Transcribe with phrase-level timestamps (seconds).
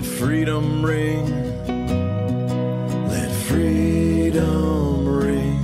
[0.00, 1.26] Let freedom ring.
[3.06, 5.60] Let freedom ring.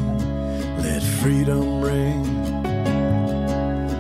[0.77, 2.23] Let freedom ring.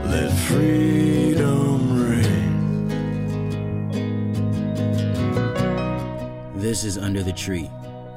[0.04, 2.88] Let freedom ring.
[6.54, 7.70] This is Under the Tree,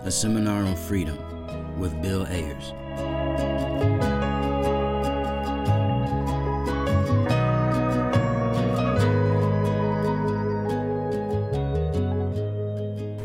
[0.03, 1.17] a seminar on freedom
[1.79, 2.73] with Bill Ayers.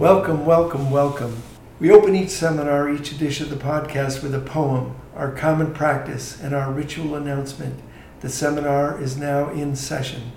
[0.04, 1.42] Welcome, welcome, welcome.
[1.80, 6.38] We open each seminar, each edition of the podcast with a poem, our common practice,
[6.38, 7.80] and our ritual announcement.
[8.20, 10.32] The seminar is now in session.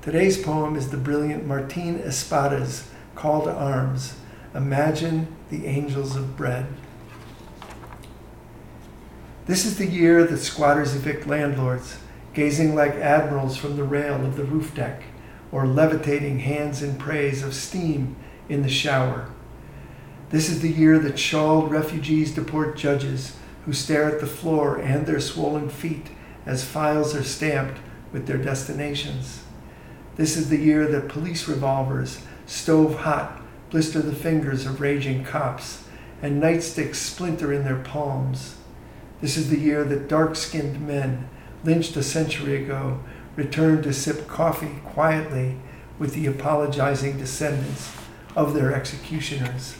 [0.00, 4.14] Today's poem is the brilliant Martín Espada's Call to Arms
[4.54, 6.64] Imagine the Angels of Bread.
[9.44, 11.98] This is the year that squatters evict landlords,
[12.32, 15.02] gazing like admirals from the rail of the roof deck,
[15.50, 18.16] or levitating hands in praise of steam
[18.48, 19.30] in the shower.
[20.30, 25.06] This is the year that shawled refugees deport judges who stare at the floor and
[25.06, 26.06] their swollen feet
[26.46, 27.78] as files are stamped
[28.12, 29.42] with their destinations.
[30.16, 33.40] This is the year that police revolvers, stove hot,
[33.70, 35.84] blister the fingers of raging cops,
[36.20, 38.56] and nightsticks splinter in their palms.
[39.20, 41.28] This is the year that dark skinned men,
[41.62, 43.00] lynched a century ago,
[43.36, 45.56] return to sip coffee quietly
[45.98, 47.92] with the apologizing descendants
[48.34, 49.76] of their executioners.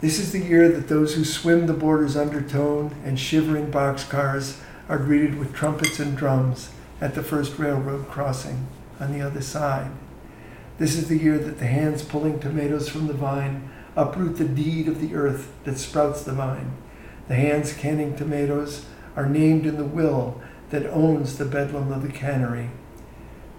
[0.00, 4.58] This is the year that those who swim the border's undertone and shiver in boxcars
[4.88, 8.66] are greeted with trumpets and drums at the first railroad crossing
[8.98, 9.90] on the other side.
[10.78, 14.88] This is the year that the hands pulling tomatoes from the vine uproot the deed
[14.88, 16.72] of the earth that sprouts the vine.
[17.28, 22.12] The hands canning tomatoes are named in the will that owns the bedlam of the
[22.12, 22.70] cannery.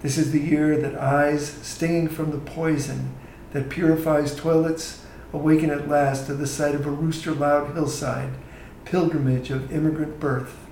[0.00, 3.14] This is the year that eyes stinging from the poison
[3.52, 8.32] that purifies toilets awaken at last to the sight of a rooster loud hillside,
[8.84, 10.66] pilgrimage of immigrant birth.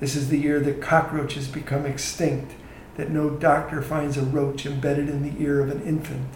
[0.00, 2.52] This is the year that cockroaches become extinct,
[2.96, 6.28] that no doctor finds a roach embedded in the ear of an infant.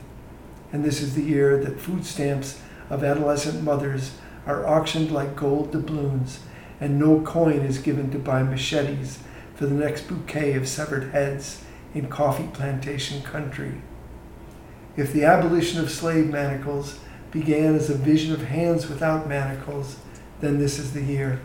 [0.72, 4.16] And this is the year that food stamps of adolescent mothers
[4.46, 6.40] are auctioned like gold doubloons,
[6.80, 9.18] and no coin is given to buy machetes
[9.54, 11.64] for the next bouquet of severed heads
[11.94, 13.82] in coffee plantation country.
[14.96, 16.98] If the abolition of slave manacles
[17.30, 19.98] began as a vision of hands without manacles,
[20.40, 21.40] then this is the year.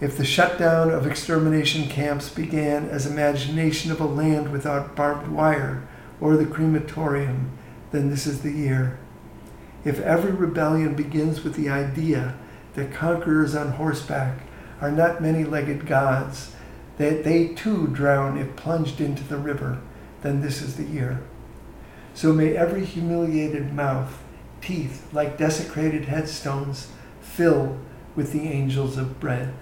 [0.00, 5.86] If the shutdown of extermination camps began as imagination of a land without barbed wire
[6.20, 7.50] or the crematorium,
[7.92, 8.98] then this is the year.
[9.84, 12.34] If every rebellion begins with the idea
[12.74, 14.38] that conquerors on horseback
[14.80, 16.54] are not many legged gods,
[16.98, 19.80] that they too drown if plunged into the river,
[20.22, 21.20] then this is the year.
[22.14, 24.22] So may every humiliated mouth,
[24.60, 26.88] teeth like desecrated headstones,
[27.20, 27.78] fill
[28.14, 29.54] with the angels of bread.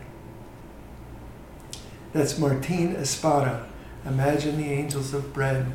[2.12, 3.66] That's Martín Espada.
[4.05, 5.72] Imagine the angels of bread.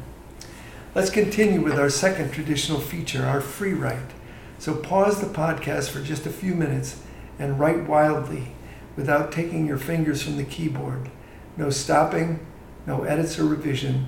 [0.93, 4.11] Let's continue with our second traditional feature, our free write.
[4.59, 7.01] So pause the podcast for just a few minutes
[7.39, 8.53] and write wildly
[8.95, 11.09] without taking your fingers from the keyboard.
[11.57, 12.45] No stopping,
[12.85, 14.07] no edits or revision,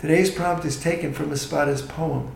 [0.00, 2.30] Today's prompt is taken from Espada's poem.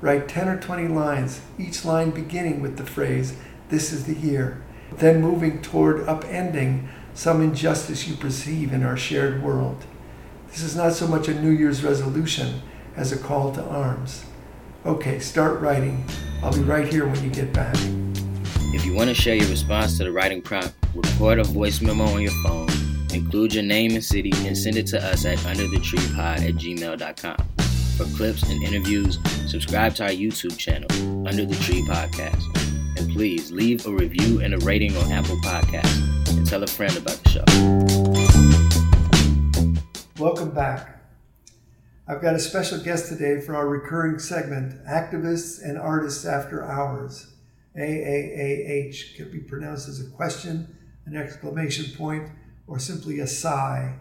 [0.00, 3.34] Write 10 or 20 lines, each line beginning with the phrase,
[3.70, 4.62] This is the year,
[4.98, 9.84] then moving toward upending some injustice you perceive in our shared world.
[10.46, 12.62] This is not so much a New Year's resolution
[12.94, 14.24] as a call to arms.
[14.86, 16.04] Okay, start writing.
[16.40, 17.74] I'll be right here when you get back.
[18.74, 22.04] If you want to share your response to the writing prompt, record a voice memo
[22.04, 26.48] on your phone Include your name and city and send it to us at underthetreepod
[26.48, 27.36] at gmail.com.
[27.98, 30.88] For clips and interviews, subscribe to our YouTube channel,
[31.28, 32.42] Under the Tree Podcast.
[32.98, 36.96] And please leave a review and a rating on Apple Podcasts and tell a friend
[36.96, 37.44] about the show.
[40.18, 41.02] Welcome back.
[42.08, 47.26] I've got a special guest today for our recurring segment, Activists and Artists After Hours.
[47.76, 52.30] AAAH can be pronounced as a question, an exclamation point,
[52.66, 53.96] or simply a sigh.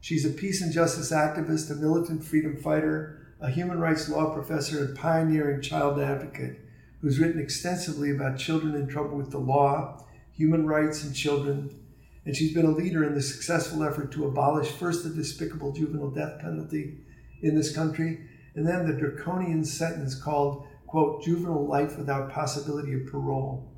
[0.00, 4.84] She's a peace and justice activist, a militant freedom fighter, a human rights law professor,
[4.84, 6.60] and pioneering child advocate
[7.00, 11.78] who's written extensively about children in trouble with the law, human rights, and children.
[12.24, 16.10] And she's been a leader in the successful effort to abolish first the despicable juvenile
[16.10, 16.98] death penalty
[17.42, 18.20] in this country,
[18.54, 23.72] and then the draconian sentence called, quote, juvenile life without possibility of parole.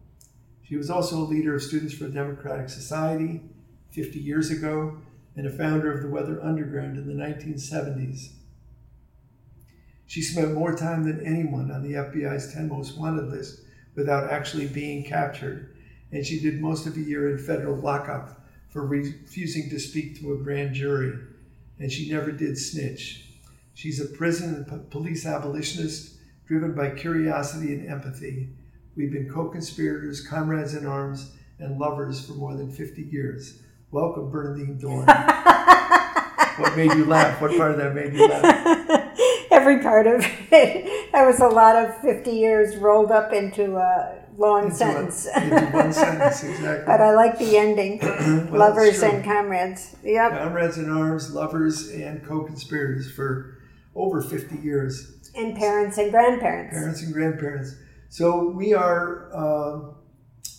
[0.62, 3.42] She was also a leader of Students for a Democratic Society
[3.98, 4.96] 50 years ago
[5.34, 8.28] and a founder of the Weather Underground in the 1970s.
[10.06, 13.62] She spent more time than anyone on the FBI's 10 most wanted list
[13.96, 15.76] without actually being captured.
[16.12, 20.32] And she did most of a year in federal lockup for refusing to speak to
[20.32, 21.18] a grand jury.
[21.80, 23.24] And she never did snitch.
[23.74, 28.50] She's a prison and po- police abolitionist driven by curiosity and empathy.
[28.96, 33.60] We've been co conspirators, comrades in arms, and lovers for more than 50 years.
[33.90, 35.06] Welcome, Bernardine Dohrn.
[36.58, 37.40] what made you laugh?
[37.40, 39.18] What part of that made you laugh?
[39.50, 40.20] Every part of
[40.52, 41.12] it.
[41.12, 45.26] That was a lot of 50 years rolled up into a long Into sentence.
[45.34, 46.84] a- into one sentence, exactly.
[46.86, 48.00] but I like the ending.
[48.48, 49.96] Well, Lovers and comrades.
[50.04, 50.30] Yep.
[50.32, 53.58] Comrades in arms, lovers, and co conspirators for
[53.94, 55.12] over 50 years.
[55.34, 56.74] And parents and grandparents.
[56.74, 57.74] parents and grandparents.
[58.10, 59.94] So we are, um,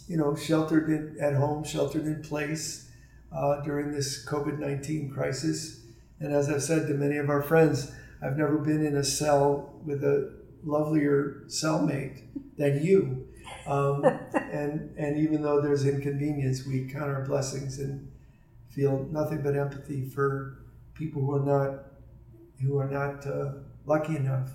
[0.07, 2.88] you know, sheltered in, at home, sheltered in place
[3.31, 5.81] uh, during this COVID 19 crisis.
[6.19, 7.91] And as I've said to many of our friends,
[8.21, 10.33] I've never been in a cell with a
[10.63, 12.21] lovelier cellmate
[12.57, 13.27] than you.
[13.65, 14.03] Um,
[14.33, 18.11] and, and even though there's inconvenience, we count our blessings and
[18.69, 20.59] feel nothing but empathy for
[20.93, 21.85] people who are not
[22.61, 23.53] who are not uh,
[23.85, 24.49] lucky enough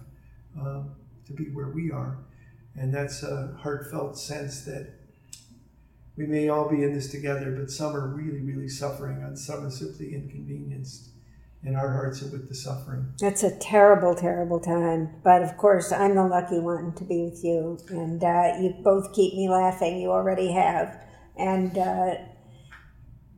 [0.61, 0.95] um,
[1.27, 2.19] to be where we are.
[2.77, 4.93] And that's a heartfelt sense that
[6.17, 9.65] we may all be in this together, but some are really, really suffering, and some
[9.67, 11.11] are simply inconvenienced.
[11.67, 13.15] And our hearts are with the suffering.
[13.19, 15.09] That's a terrible, terrible time.
[15.25, 17.79] But of course, I'm the lucky one to be with you.
[17.89, 19.99] And uh, you both keep me laughing.
[19.99, 21.03] You already have.
[21.39, 22.17] And uh,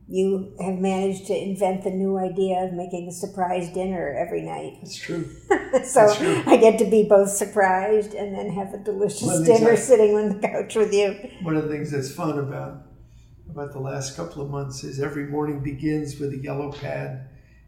[0.09, 4.77] you have managed to invent the new idea of making a surprise dinner every night.
[4.81, 5.29] That's true.
[5.49, 6.43] so That's true.
[6.45, 9.75] I get to be both surprised and then have a delicious dinner exactly.
[9.77, 11.29] sitting on the couch with you.
[11.41, 12.83] One of the things that's fun about
[13.49, 17.27] about the last couple of months is every morning begins with a yellow pad,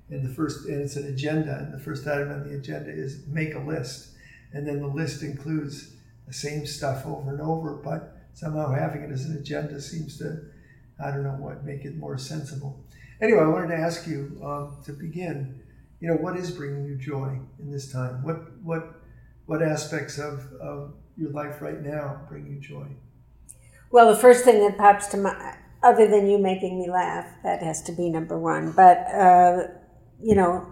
[0.10, 3.26] and the first and it's an agenda, and the first item on the agenda is
[3.28, 4.12] make a list,
[4.54, 5.96] and then the list includes
[6.28, 10.40] the same stuff over and over, but somehow having it as an agenda seems to,
[11.04, 12.84] I don't know what, make it more sensible.
[13.22, 15.62] Anyway, I wanted to ask you um, to begin.
[16.00, 18.24] You know, what is bringing you joy in this time?
[18.24, 19.02] What what
[19.46, 22.86] what aspects of, of your life right now bring you joy?
[23.92, 27.64] Well, the first thing that pops to my, other than you making me laugh, that
[27.64, 28.72] has to be number one.
[28.72, 29.68] But, uh,
[30.22, 30.72] you know,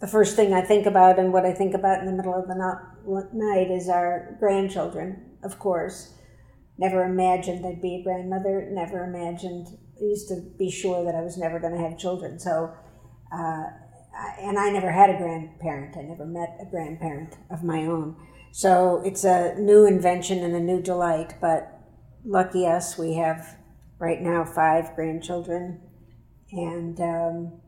[0.00, 2.46] the first thing I think about and what I think about in the middle of
[2.46, 6.14] the night is our grandchildren, of course.
[6.78, 9.66] Never imagined I'd be a grandmother, never imagined,
[10.00, 12.38] I used to be sure that I was never going to have children.
[12.38, 12.72] So,
[13.32, 13.64] uh,
[14.16, 15.96] I- and I never had a grandparent.
[15.96, 18.16] I never met a grandparent of my own.
[18.52, 21.80] So it's a new invention and a new delight, but
[22.24, 23.58] lucky us, we have
[23.98, 25.80] right now five grandchildren,
[26.52, 27.60] and um,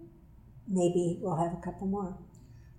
[0.69, 2.17] maybe we'll have a couple more.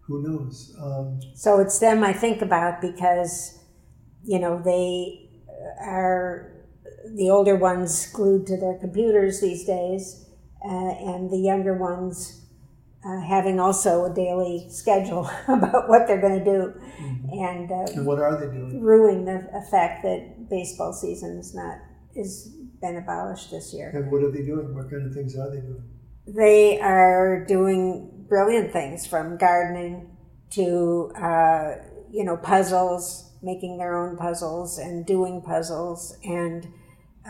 [0.07, 0.75] Who knows?
[0.81, 3.59] Um, So it's them I think about because,
[4.23, 5.29] you know, they
[5.79, 6.51] are
[7.15, 10.25] the older ones glued to their computers these days,
[10.63, 12.41] uh, and the younger ones
[13.05, 16.73] uh, having also a daily schedule about what they're going to do,
[17.31, 18.81] and uh, and what are they doing?
[18.81, 21.77] ruining the effect that baseball season is not
[22.15, 23.91] is been abolished this year.
[23.93, 24.75] And what are they doing?
[24.75, 25.83] What kind of things are they doing?
[26.27, 30.15] They are doing brilliant things from gardening
[30.51, 31.75] to uh,
[32.11, 36.67] you know puzzles, making their own puzzles and doing puzzles and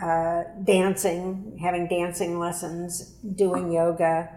[0.00, 4.30] uh, dancing, having dancing lessons, doing yoga.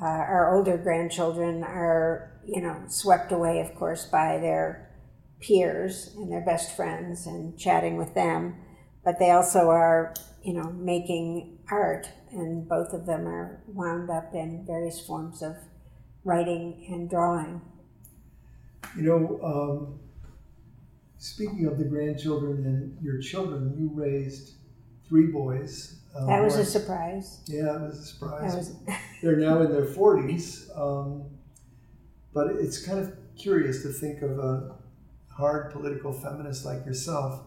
[0.00, 4.90] Uh, our older grandchildren are you know swept away, of course, by their
[5.40, 8.56] peers and their best friends and chatting with them,
[9.04, 14.34] but they also are you know making art and both of them are wound up
[14.34, 15.56] in various forms of
[16.24, 17.60] writing and drawing.
[18.96, 20.00] You know, um,
[21.18, 24.54] speaking of the grandchildren and your children, you raised
[25.08, 25.96] three boys.
[26.16, 27.40] Um, That was a surprise.
[27.46, 28.54] yeah, it was a surprise.
[28.56, 28.72] Was
[29.22, 31.24] They're now in their forties, um,
[32.32, 34.76] but it's kind of curious to think of a
[35.30, 37.42] hard political feminist like yourself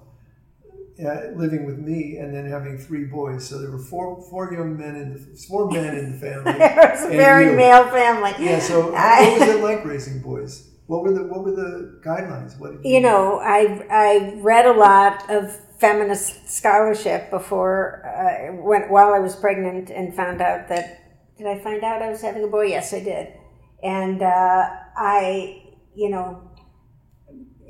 [1.04, 3.48] uh, living with me and then having three boys.
[3.48, 6.52] So there were four four young men in the four men in the family.
[6.54, 7.58] it was a very you.
[7.58, 8.34] male family.
[8.40, 8.60] Yeah.
[8.60, 10.68] So I- what was it like raising boys?
[10.92, 12.60] What were the what were the guidelines?
[12.60, 18.90] What did you know, I I read a lot of feminist scholarship before uh, when
[18.90, 20.86] while I was pregnant and found out that
[21.38, 22.66] did I find out I was having a boy?
[22.66, 23.30] Yes, I did,
[23.82, 25.64] and uh, I
[25.96, 26.50] you know.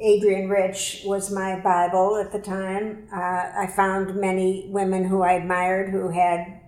[0.03, 3.07] Adrienne Rich was my Bible at the time.
[3.15, 6.59] Uh, I found many women who I admired who had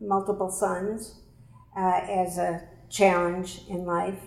[0.00, 1.20] multiple sons
[1.76, 4.18] uh, as a challenge in life.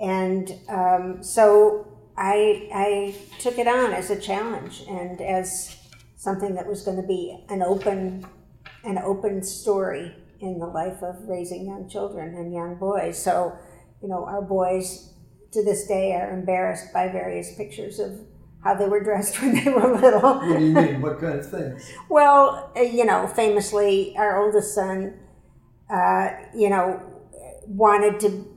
[0.00, 1.86] And um, so
[2.16, 5.76] I I took it on as a challenge and as
[6.16, 8.26] something that was going to be an open
[8.84, 13.22] an open story in the life of raising young children and young boys.
[13.22, 13.56] So,
[14.02, 15.14] you know, our boys
[15.52, 18.20] to this day are embarrassed by various pictures of
[18.62, 20.20] how they were dressed when they were little.
[20.20, 21.00] What do you mean?
[21.00, 21.90] What kind of things?
[22.08, 25.18] Well, uh, you know, famously, our oldest son,
[25.90, 27.00] uh, you know,
[27.66, 28.53] wanted to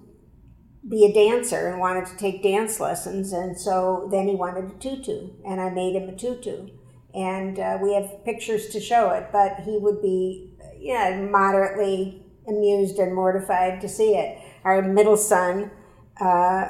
[0.89, 4.79] be a dancer and wanted to take dance lessons, and so then he wanted a
[4.79, 6.69] tutu, and I made him a tutu,
[7.13, 9.27] and uh, we have pictures to show it.
[9.31, 14.39] But he would be, yeah, moderately amused and mortified to see it.
[14.63, 15.71] Our middle son.
[16.19, 16.69] Uh,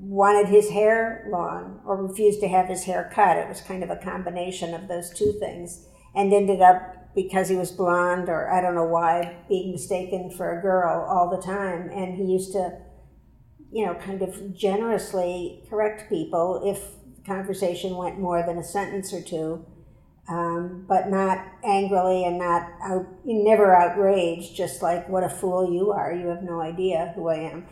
[0.00, 3.36] wanted his hair long or refused to have his hair cut.
[3.36, 7.56] It was kind of a combination of those two things and ended up because he
[7.56, 11.90] was blonde or I don't know why being mistaken for a girl all the time
[11.90, 12.78] and he used to
[13.72, 16.80] you know kind of generously correct people if
[17.16, 19.64] the conversation went more than a sentence or two
[20.28, 25.90] um, but not angrily and not out, never outraged just like what a fool you
[25.90, 27.66] are you have no idea who I am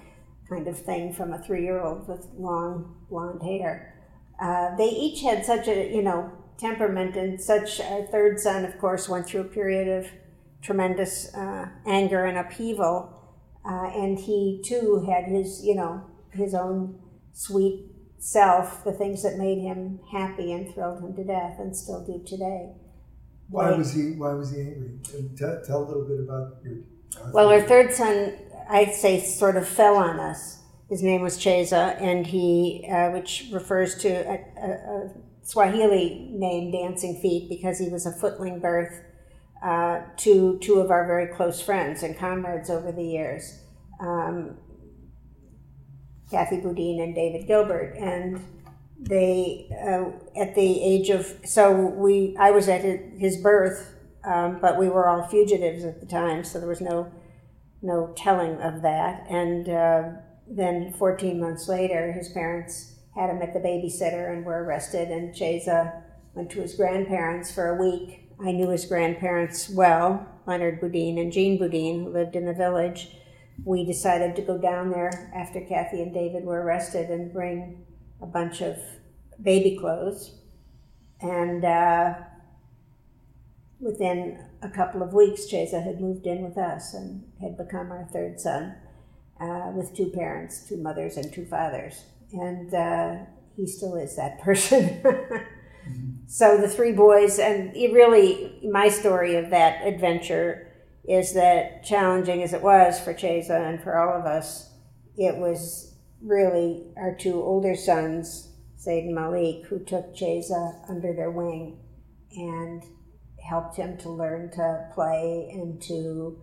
[0.49, 3.95] kind of thing from a three year old with long blonde hair.
[4.41, 7.81] Uh, they each had such a, you know, temperament and such.
[7.81, 10.11] Our third son, of course, went through a period of
[10.63, 13.18] tremendous uh, anger and upheaval.
[13.65, 16.99] Uh, and he too had his, you know, his own
[17.33, 17.87] sweet
[18.19, 22.23] self, the things that made him happy and thrilled him to death, and still do
[22.27, 22.73] today.
[23.51, 24.13] Why was he?
[24.13, 24.99] Why was he angry?
[25.37, 26.79] Tell, tell a little bit about your.
[27.33, 28.35] Well, our third son
[28.69, 30.63] I'd say sort of fell on us.
[30.91, 35.11] His name was Chesa, and he, uh, which refers to a, a, a,
[35.43, 39.01] Swahili name, Dancing Feet, because he was a footling birth
[39.63, 43.61] uh, to two of our very close friends and comrades over the years,
[44.01, 44.57] um,
[46.31, 48.45] Kathy Boudin and David Gilbert, and
[49.01, 54.79] they uh, at the age of so we I was at his birth, um, but
[54.79, 57.11] we were all fugitives at the time, so there was no
[57.83, 59.27] no telling of that.
[59.29, 60.03] And uh,
[60.47, 65.09] then 14 months later, his parents had him at the babysitter and were arrested.
[65.09, 66.03] And Chesa
[66.35, 68.28] went to his grandparents for a week.
[68.41, 73.11] I knew his grandparents well, Leonard Boudin and Jean Boudin, who lived in the village.
[73.65, 77.85] We decided to go down there after Kathy and David were arrested and bring
[78.23, 78.77] a bunch of
[79.43, 80.35] baby clothes.
[81.21, 82.15] And uh,
[83.81, 88.09] within a couple of weeks, Chesa had moved in with us and had become our
[88.13, 88.77] third son
[89.41, 92.05] uh, with two parents, two mothers, and two fathers.
[92.33, 93.17] And uh,
[93.57, 95.03] he still is that person.
[96.27, 100.73] So the three boys, and really, my story of that adventure
[101.09, 104.71] is that challenging as it was for Chesa and for all of us,
[105.17, 111.31] it was really our two older sons, Zayd and Malik, who took Chesa under their
[111.31, 111.79] wing
[112.33, 112.83] and
[113.43, 116.39] helped him to learn to play and to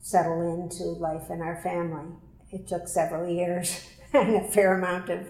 [0.00, 2.16] settle into life in our family.
[2.50, 5.28] It took several years and a fair amount of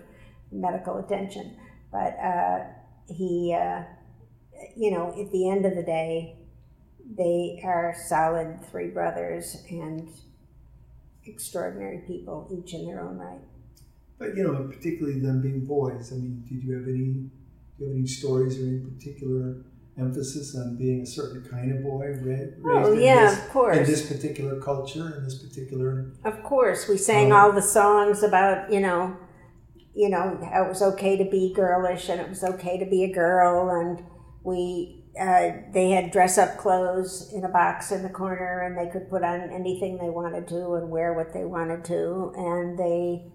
[0.50, 1.56] medical attention,
[1.92, 2.64] but uh,
[3.10, 3.82] he, uh,
[4.76, 6.36] you know, at the end of the day,
[7.16, 10.08] they are solid three brothers and
[11.26, 13.40] extraordinary people, each in their own right.
[14.18, 16.12] But you know, particularly them being boys.
[16.12, 17.30] I mean, did you have any?
[17.78, 19.64] Do you have any stories or any particular
[19.98, 23.76] emphasis on being a certain kind of boy raised oh, yeah, in, this, of course.
[23.76, 26.12] in this particular culture, in this particular.
[26.24, 29.16] Of course, we sang um, all the songs about you know,
[29.94, 33.12] you know, it was okay to be girlish and it was okay to be a
[33.12, 34.04] girl, and
[34.42, 34.96] we.
[35.20, 39.10] Uh, they had dress up clothes in a box in the corner, and they could
[39.10, 42.32] put on anything they wanted to and wear what they wanted to.
[42.36, 43.32] And they,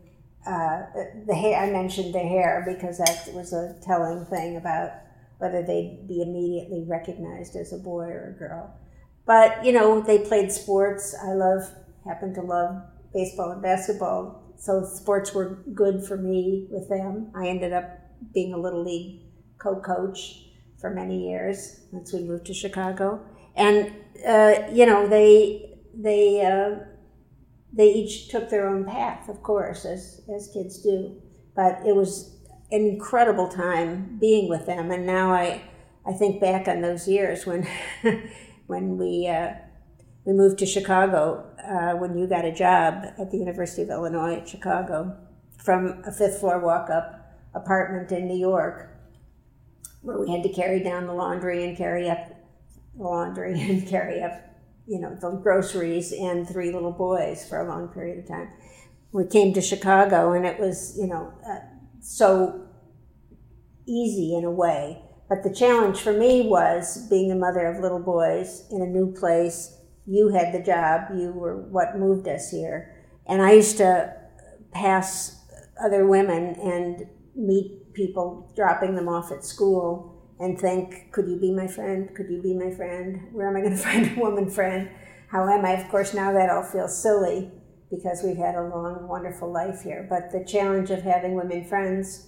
[0.48, 0.84] uh,
[1.28, 4.92] the hair, I mentioned the hair because that was a telling thing about
[5.38, 8.74] whether they'd be immediately recognized as a boy or a girl.
[9.26, 11.14] But, you know, they played sports.
[11.22, 11.70] I love,
[12.06, 12.84] happen to love
[13.14, 14.42] baseball and basketball.
[14.58, 17.32] So sports were good for me with them.
[17.36, 18.00] I ended up
[18.34, 19.24] being a little league
[19.58, 20.46] co-coach
[20.80, 23.26] for many years once we moved to Chicago.
[23.56, 23.94] And,
[24.28, 26.84] uh, you know, they, they, uh,
[27.74, 31.22] they each took their own path, of course, as, as kids do.
[31.56, 32.36] But it was
[32.72, 34.92] an incredible time being with them.
[34.92, 35.62] And now I,
[36.06, 37.68] I think back on those years when,
[38.68, 39.54] when we, uh,
[40.26, 44.38] we moved to Chicago, uh, when you got a job at the University of Illinois
[44.38, 45.16] at Chicago,
[45.64, 48.90] from a fifth floor walk up apartment in New York,
[50.02, 52.28] where we had to carry down the laundry and carry up
[52.98, 54.42] the laundry and carry up,
[54.88, 58.50] you know, the groceries and three little boys for a long period of time.
[59.12, 61.60] We came to Chicago, and it was, you know, uh,
[62.02, 62.68] so
[63.86, 65.02] easy in a way.
[65.30, 69.14] But the challenge for me was being the mother of little boys in a new
[69.14, 69.75] place.
[70.06, 72.96] You had the job, you were what moved us here.
[73.28, 74.16] And I used to
[74.72, 75.44] pass
[75.84, 81.52] other women and meet people dropping them off at school and think, could you be
[81.52, 82.14] my friend?
[82.16, 83.30] Could you be my friend?
[83.32, 84.90] Where am I going to find a woman friend?
[85.30, 85.72] How am I?
[85.72, 87.52] Of course, now that all feels silly
[87.90, 90.06] because we've had a long, wonderful life here.
[90.10, 92.28] But the challenge of having women friends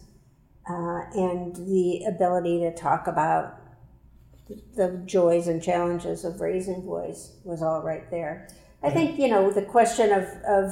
[0.69, 3.56] uh, and the ability to talk about
[4.75, 8.47] the joys and challenges of raising boys was all right there.
[8.83, 10.71] I think, you know, the question of, of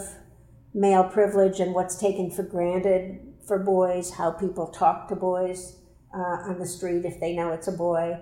[0.73, 5.77] male privilege and what's taken for granted for boys, how people talk to boys
[6.13, 8.17] uh, on the street if they know it's a boy,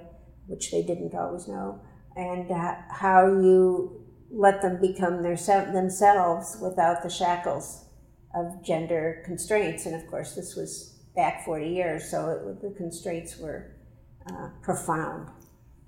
[0.47, 1.81] which they didn't always know,
[2.15, 7.85] and uh, how you let them become their, themselves without the shackles
[8.35, 9.85] of gender constraints.
[9.85, 13.75] And of course, this was back 40 years, so it, the constraints were
[14.29, 15.29] uh, profound.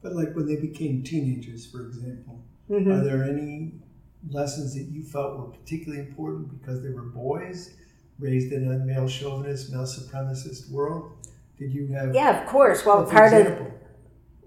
[0.05, 2.91] But like when they became teenagers, for example, mm-hmm.
[2.91, 3.71] are there any
[4.29, 7.74] lessons that you felt were particularly important because they were boys
[8.19, 11.12] raised in a male chauvinist, male supremacist world?
[11.57, 12.13] Did you have?
[12.13, 12.85] Yeah, of course.
[12.85, 13.65] Well, part example?
[13.65, 13.74] of.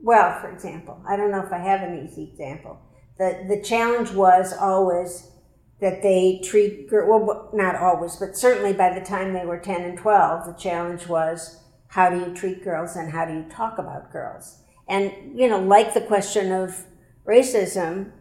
[0.01, 2.79] Well, for example, I don't know if I have an easy example.
[3.19, 5.29] The the challenge was always
[5.81, 9.83] that they treat girl well, not always, but certainly by the time they were ten
[9.83, 13.79] and twelve, the challenge was how do you treat girls and how do you talk
[13.79, 14.63] about girls?
[14.89, 16.87] And you know, like the question of
[17.27, 18.13] racism,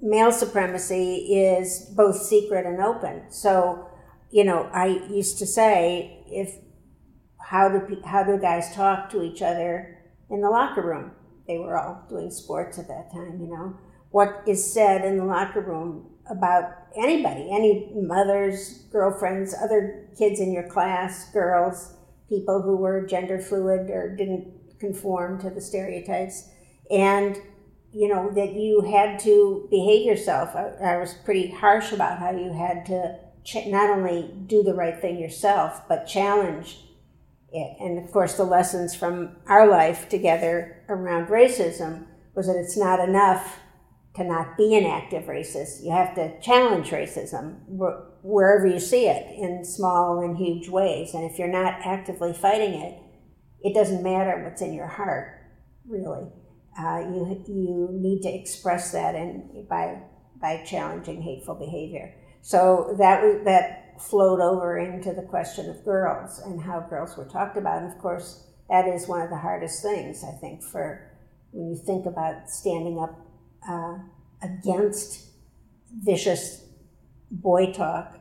[0.00, 3.22] male supremacy is both secret and open.
[3.30, 3.88] So,
[4.30, 6.56] you know, I used to say, if
[7.38, 9.98] how do how do guys talk to each other
[10.30, 11.12] in the locker room?
[11.46, 13.76] They were all doing sports at that time, you know.
[14.10, 16.64] What is said in the locker room about
[16.96, 21.94] anybody, any mothers, girlfriends, other kids in your class, girls,
[22.28, 24.46] people who were gender fluid or didn't
[24.82, 26.50] conform to the stereotypes,
[26.90, 27.38] and
[27.92, 30.56] you know, that you had to behave yourself.
[30.56, 34.74] I, I was pretty harsh about how you had to ch- not only do the
[34.74, 36.78] right thing yourself, but challenge
[37.52, 37.76] it.
[37.80, 42.98] And of course, the lessons from our life together around racism was that it's not
[42.98, 43.58] enough
[44.14, 45.84] to not be an active racist.
[45.84, 47.58] You have to challenge racism
[48.22, 51.12] wherever you see it in small and huge ways.
[51.14, 53.01] And if you're not actively fighting it,
[53.62, 55.40] it doesn't matter what's in your heart,
[55.86, 56.26] really
[56.78, 60.00] uh, you you need to express that in by
[60.40, 62.14] by challenging hateful behavior.
[62.40, 67.56] So that that flowed over into the question of girls and how girls were talked
[67.56, 67.82] about.
[67.82, 71.10] And of course, that is one of the hardest things I think for
[71.50, 73.20] when you think about standing up
[73.68, 73.98] uh,
[74.42, 75.28] against
[76.02, 76.64] vicious
[77.30, 78.18] boy talk,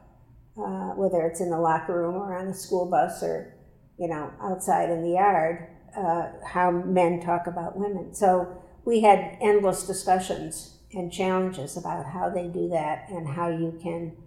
[0.57, 3.55] uh, whether it's in the locker room or on the school bus or
[4.01, 8.13] you know outside in the yard uh, how men talk about women.
[8.15, 13.79] So we had endless discussions and challenges about how they do that and how you
[13.81, 14.17] can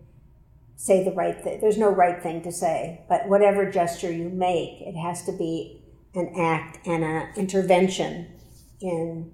[0.76, 1.60] say the right thing.
[1.60, 5.82] There's no right thing to say, but whatever gesture you make, it has to be
[6.14, 8.32] an act and an intervention
[8.80, 9.32] in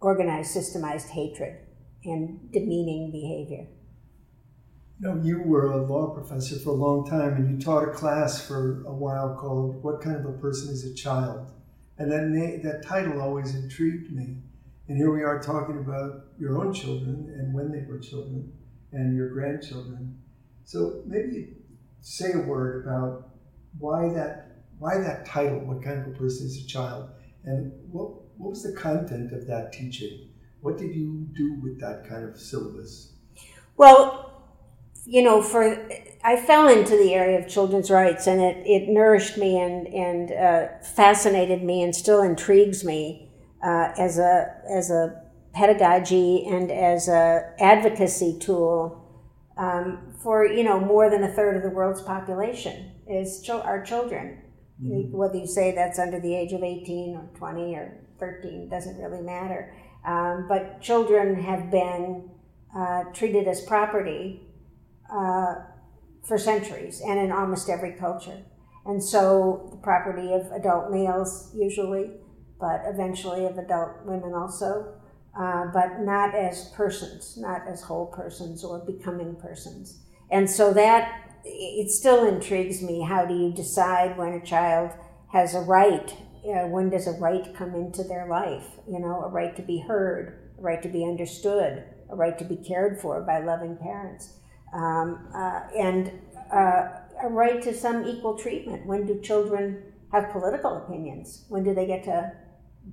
[0.00, 1.58] organized, systemized hatred
[2.04, 3.66] and demeaning behavior.
[5.02, 8.46] Know, you were a law professor for a long time and you taught a class
[8.46, 11.50] for a while called What Kind of a Person is a Child?
[11.96, 14.36] And that, na- that title always intrigued me.
[14.88, 18.52] And here we are talking about your own children and when they were children
[18.92, 20.20] and your grandchildren.
[20.64, 21.54] So maybe
[22.02, 23.30] say a word about
[23.78, 27.10] why that why that title, what kind of a person is a child,
[27.44, 30.28] and what what was the content of that teaching?
[30.60, 33.12] What did you do with that kind of syllabus?
[33.76, 34.29] Well,
[35.06, 35.88] you know, for
[36.22, 40.32] I fell into the area of children's rights, and it, it nourished me and and
[40.32, 43.30] uh, fascinated me, and still intrigues me
[43.64, 48.96] uh, as a as a pedagogy and as a advocacy tool
[49.58, 53.82] um, for you know more than a third of the world's population is ch- our
[53.82, 54.42] children.
[54.82, 55.16] Mm-hmm.
[55.16, 59.22] Whether you say that's under the age of eighteen or twenty or thirteen doesn't really
[59.22, 59.74] matter.
[60.06, 62.30] Um, but children have been
[62.74, 64.46] uh, treated as property.
[65.10, 65.54] Uh,
[66.30, 68.42] for centuries and in almost every culture.
[68.86, 72.10] And so the property of adult males usually,
[72.58, 74.94] but eventually of adult women also,
[75.38, 80.00] uh, but not as persons, not as whole persons or becoming persons.
[80.30, 83.02] And so that it still intrigues me.
[83.02, 84.92] How do you decide when a child
[85.32, 86.14] has a right?
[86.44, 88.66] Uh, when does a right come into their life?
[88.86, 92.44] You know, a right to be heard, a right to be understood, a right to
[92.44, 94.39] be cared for by loving parents
[94.72, 96.12] um, uh, and
[96.52, 96.88] uh,
[97.22, 98.86] a right to some equal treatment.
[98.86, 101.44] When do children have political opinions?
[101.48, 102.32] When do they get to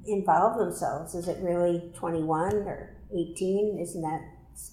[0.06, 1.16] involve themselves?
[1.16, 3.80] Is it really 21 or 18?
[3.82, 4.22] Isn't that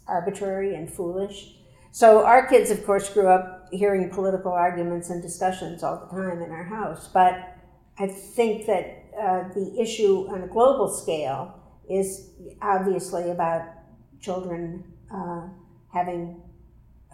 [0.07, 1.57] arbitrary and foolish?
[1.93, 6.43] So our kids, of course, grew up hearing political arguments and discussions all the time
[6.43, 7.09] in our house.
[7.13, 7.57] But
[7.99, 13.63] I think that uh, the issue on a global scale is obviously about
[14.21, 15.49] children uh,
[15.93, 16.43] having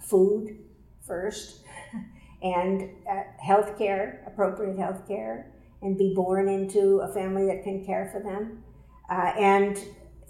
[0.01, 0.59] food
[1.07, 1.61] first
[2.43, 7.85] and uh, health care, appropriate health care, and be born into a family that can
[7.85, 8.63] care for them.
[9.11, 9.77] Uh, and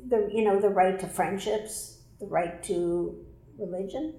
[0.08, 3.24] the, you know, the right to friendships, the right to
[3.58, 4.14] religion,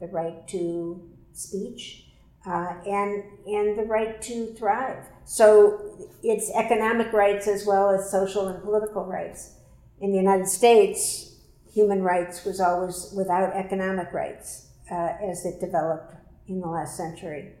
[0.00, 2.04] the right to speech,
[2.46, 5.04] uh, and, and the right to thrive.
[5.24, 9.54] So it's economic rights as well as social and political rights.
[10.00, 11.36] In the United States,
[11.72, 16.14] human rights was always without economic rights uh, as it developed
[16.48, 17.52] in the last century.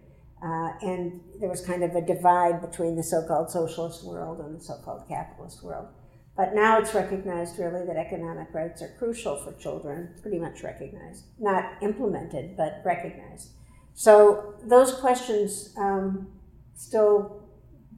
[0.42, 4.58] Uh, and there was kind of a divide between the so called socialist world and
[4.58, 5.88] the so called capitalist world.
[6.36, 11.24] But now it's recognized really that economic rights are crucial for children, pretty much recognized.
[11.38, 13.52] Not implemented, but recognized.
[13.94, 16.28] So those questions um,
[16.74, 17.42] still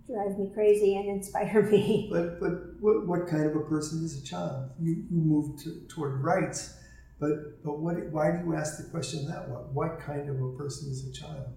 [0.07, 2.09] drive me crazy and inspire me.
[2.12, 4.71] But, but what, what kind of a person is a child?
[4.81, 6.78] You, you move to, toward rights,
[7.20, 9.57] but, but what, why do you ask the question that way?
[9.72, 11.48] What kind of a person is a child?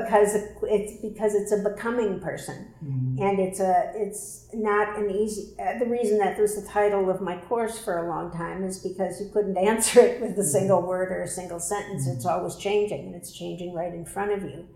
[0.00, 3.22] because it's because it's a becoming person mm-hmm.
[3.22, 7.20] and it's a it's not an easy uh, the reason that was the title of
[7.20, 10.42] my course for a long time is because you couldn't answer it with a mm-hmm.
[10.42, 12.16] single word or a single sentence mm-hmm.
[12.16, 14.66] it's always changing and it's changing right in front of you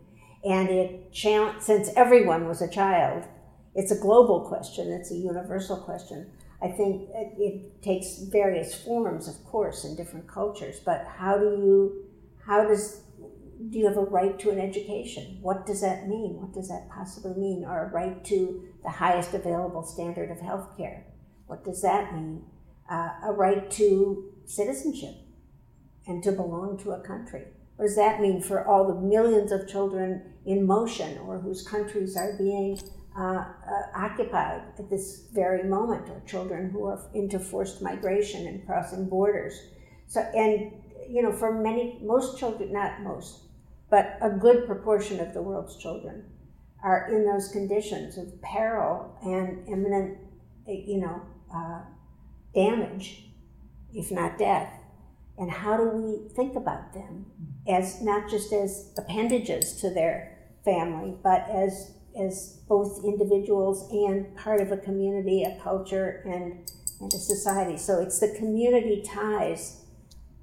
[0.45, 1.09] and it
[1.61, 3.25] since everyone was a child
[3.75, 6.31] it's a global question it's a universal question
[6.63, 11.47] i think it, it takes various forms of course in different cultures but how do
[11.47, 12.05] you
[12.47, 13.03] how does
[13.71, 15.39] do you have a right to an education?
[15.41, 16.41] What does that mean?
[16.41, 17.65] What does that possibly mean?
[17.65, 21.07] Or a right to the highest available standard of health care?
[21.47, 22.45] What does that mean?
[22.91, 25.15] Uh, a right to citizenship
[26.07, 27.45] and to belong to a country.
[27.77, 32.17] What does that mean for all the millions of children in motion or whose countries
[32.17, 32.79] are being
[33.17, 33.45] uh, uh,
[33.95, 39.61] occupied at this very moment, or children who are into forced migration and crossing borders?
[40.07, 40.73] So, and
[41.09, 43.41] you know, for many, most children, not most,
[43.91, 46.25] but a good proportion of the world's children
[46.83, 50.19] are in those conditions of peril and imminent,
[50.67, 51.23] you know,
[51.55, 51.81] uh,
[52.55, 53.27] damage,
[53.95, 54.73] if not death.
[55.39, 57.27] And how do we think about them
[57.69, 64.61] as not just as appendages to their family, but as as both individuals and part
[64.61, 66.69] of a community, a culture, and
[67.03, 67.77] and a society.
[67.77, 69.85] So it's the community ties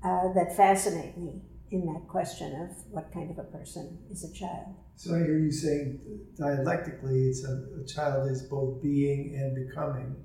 [0.04, 4.34] uh, that fascinate me in that question of what kind of a person is a
[4.34, 4.76] child.
[4.96, 6.00] So I hear you saying
[6.38, 10.16] dialectically, it's a, a child is both being and becoming,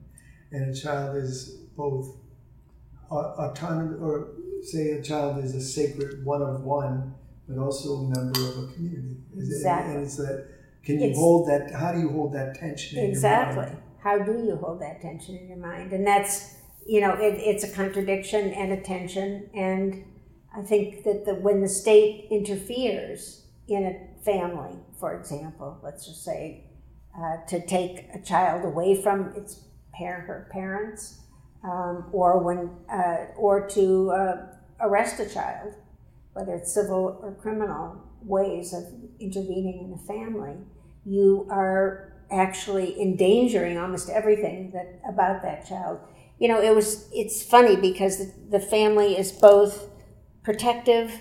[0.50, 2.16] and a child is both
[3.10, 4.30] autonomous, or
[4.62, 7.14] say a child is a sacred one of one,
[7.48, 9.18] but also a member of a community.
[9.36, 9.94] Exactly.
[9.94, 10.48] And it's that.
[10.84, 11.72] Can you it's, hold that?
[11.72, 12.98] How do you hold that tension?
[12.98, 13.66] exactly.
[14.02, 15.92] How do you hold that tension in your mind?
[15.92, 20.04] And that's you know, it, it's a contradiction and a tension and
[20.56, 26.22] I think that the, when the state interferes in a family, for example, let's just
[26.24, 26.64] say,
[27.18, 31.20] uh, to take a child away from its parent or parents,
[31.64, 34.46] um, or when, uh, or to uh,
[34.80, 35.74] arrest a child,
[36.34, 38.84] whether it's civil or criminal ways of
[39.20, 40.56] intervening in a family,
[41.04, 46.00] you are actually endangering almost everything that about that child.
[46.38, 47.08] You know, it was.
[47.12, 49.88] It's funny because the, family is both
[50.42, 51.12] protective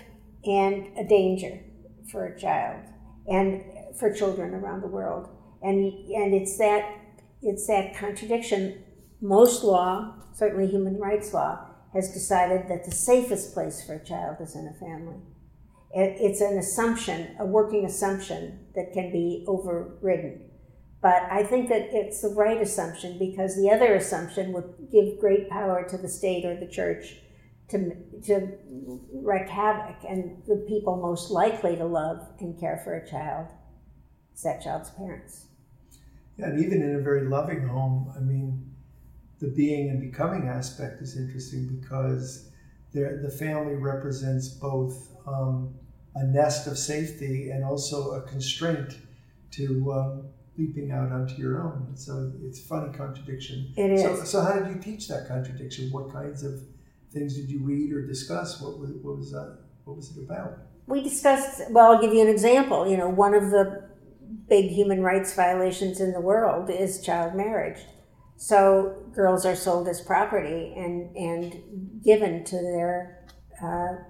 [0.44, 1.60] and a danger
[2.10, 2.80] for a child
[3.26, 3.62] and
[3.98, 5.28] for children around the world.
[5.62, 5.78] And,
[6.10, 6.84] and it's, that,
[7.42, 8.82] it's that contradiction.
[9.20, 14.36] Most law, certainly human rights law, has decided that the safest place for a child
[14.40, 15.16] is in a family.
[15.94, 20.50] It, it's an assumption, a working assumption that can be overridden.
[21.00, 25.50] But I think that it's the right assumption because the other assumption would give great
[25.50, 27.16] power to the state or the church
[27.68, 28.58] to, to
[29.12, 29.96] wreak havoc.
[30.08, 33.48] And the people most likely to love and care for a child
[34.34, 35.46] is that child's parents.
[36.38, 38.74] Yeah, and even in a very loving home, I mean,
[39.40, 42.50] the being and becoming aspect is interesting because
[42.92, 45.74] the family represents both um,
[46.14, 48.98] a nest of safety and also a constraint
[49.52, 51.92] to um, leaping out onto your own.
[51.94, 53.72] So it's a funny contradiction.
[53.76, 54.02] It is.
[54.02, 55.90] So, so how did you teach that contradiction?
[55.90, 56.60] What kinds of
[57.12, 58.60] things did you read or discuss?
[58.60, 59.58] What was what was that?
[59.84, 60.58] What was it about?
[60.86, 61.62] We discussed.
[61.70, 62.88] Well, I'll give you an example.
[62.88, 63.84] You know, one of the
[64.48, 67.80] big human rights violations in the world is child marriage.
[68.36, 73.24] So girls are sold as property and, and given to their
[73.62, 74.02] uh,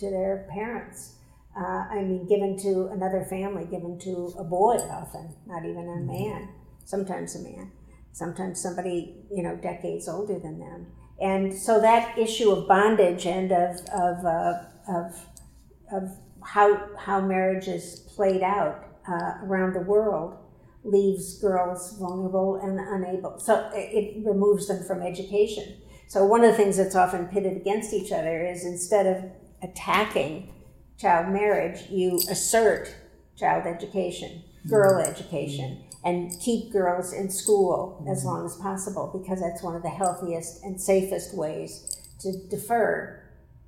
[0.00, 1.16] to their parents.
[1.56, 6.00] Uh, I mean, given to another family, given to a boy often, not even a
[6.00, 6.48] man.
[6.84, 7.70] Sometimes a man,
[8.12, 10.86] sometimes somebody you know decades older than them.
[11.20, 14.54] And so that issue of bondage and of of uh,
[14.88, 15.26] of,
[15.92, 16.10] of
[16.42, 20.36] how how marriage is played out uh, around the world
[20.82, 23.38] leaves girls vulnerable and unable.
[23.38, 25.76] So it, it removes them from education.
[26.08, 29.30] So one of the things that's often pitted against each other is instead of
[29.62, 30.52] attacking
[30.98, 32.94] child marriage, you assert
[33.36, 39.62] child education, girl education, and keep girls in school as long as possible because that's
[39.62, 43.22] one of the healthiest and safest ways to defer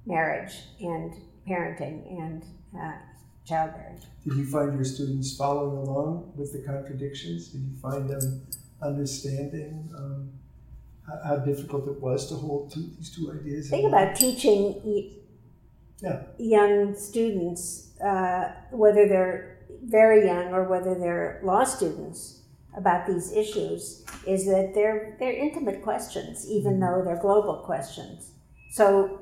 [0.06, 1.14] marriage and
[1.48, 2.44] parenting and
[2.78, 2.92] uh,
[3.46, 4.00] childbearing.
[4.24, 7.48] Did you find your students following along with the contradictions?
[7.48, 8.46] Did you find them
[8.82, 10.30] understanding um,
[11.06, 13.70] how, how difficult it was to hold two, these two ideas?
[13.70, 14.80] Think about teaching
[16.02, 16.22] Yeah.
[16.38, 22.42] young students, uh, whether they're very young or whether they're law students,
[22.76, 28.32] about these issues, is that they're they're intimate questions, even though they're global questions.
[28.70, 29.20] So,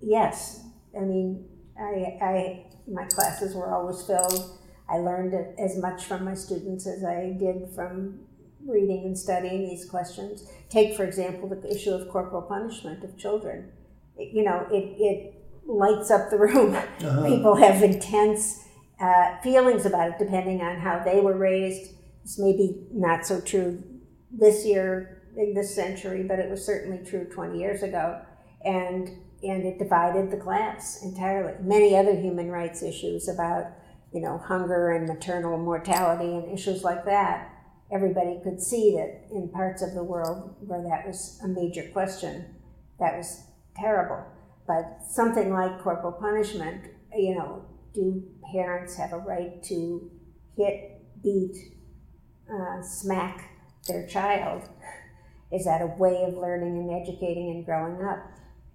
[0.00, 0.62] yes,
[0.96, 4.58] I mean, I, I my classes were always filled.
[4.88, 8.20] I learned as much from my students as I did from
[8.64, 10.48] reading and studying these questions.
[10.68, 13.72] Take, for example, the issue of corporal punishment of children.
[14.18, 15.34] You know, it, it
[15.66, 16.74] lights up the room.
[16.74, 17.26] Uh-huh.
[17.26, 18.64] People have intense
[19.00, 21.92] uh, feelings about it depending on how they were raised.
[22.24, 23.82] It's maybe not so true
[24.30, 28.20] this year, in this century, but it was certainly true 20 years ago.
[28.64, 29.08] And,
[29.42, 31.54] and it divided the class entirely.
[31.62, 33.66] Many other human rights issues about,
[34.12, 37.52] you know, hunger and maternal mortality and issues like that,
[37.92, 42.56] everybody could see that in parts of the world where that was a major question,
[42.98, 43.42] that was
[43.76, 44.24] terrible.
[44.66, 50.10] But something like corporal punishment, you know, do parents have a right to
[50.56, 51.56] hit, beat,
[52.52, 53.50] uh, smack
[53.88, 54.68] their child?
[55.52, 58.18] Is that a way of learning and educating and growing up?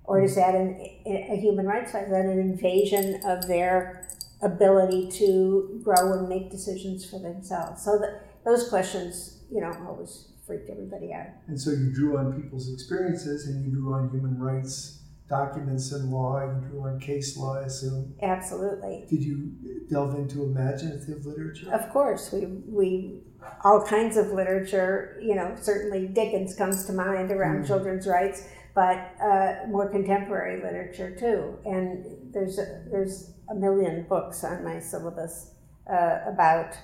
[0.03, 4.07] Or is that an, a human rights that an invasion of their
[4.41, 7.83] ability to grow and make decisions for themselves?
[7.83, 8.01] So
[8.43, 11.27] those questions, you know, always freak everybody out.
[11.47, 15.00] And so you drew on people's experiences and you drew on human rights
[15.31, 18.13] documents and law, you drew on case law, I assume.
[18.21, 19.05] Absolutely.
[19.09, 19.51] Did you
[19.89, 21.73] delve into imaginative literature?
[21.73, 22.45] Of course, we
[22.79, 23.21] we
[23.63, 25.17] all kinds of literature.
[25.21, 27.67] You know, certainly Dickens comes to mind around Mm.
[27.67, 28.97] children's rights, but
[29.29, 31.57] uh, more contemporary literature too.
[31.65, 35.55] And there's a, there's a million books on my syllabus
[35.89, 36.75] uh, about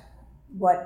[0.57, 0.79] what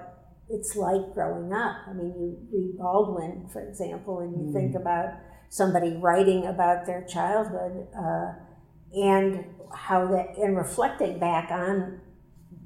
[0.49, 1.75] it's like growing up.
[1.89, 4.53] I mean, you read Baldwin, for example, and you Mm.
[4.53, 5.09] think about
[5.51, 8.31] somebody writing about their childhood uh,
[8.93, 9.43] and
[9.75, 11.99] how that and reflecting back on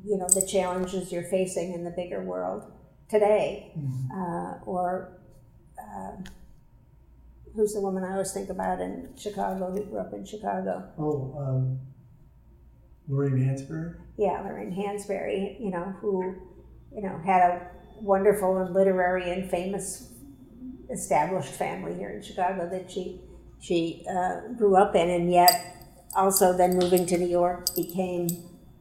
[0.04, 2.72] you know the challenges you're facing in the bigger world
[3.10, 4.10] today Mhm.
[4.14, 5.18] uh, or
[5.82, 6.12] uh,
[7.56, 11.34] who's the woman i always think about in chicago who grew up in chicago Oh,
[11.40, 11.80] um,
[13.08, 13.96] Lorraine Hansberry?
[14.18, 16.36] yeah lorraine hansberry you know who
[16.96, 17.68] you know had a
[18.00, 20.12] wonderful and literary and famous
[20.90, 23.22] established family here in chicago that she
[23.60, 25.76] she uh, grew up in and yet
[26.16, 28.28] also then moving to new york became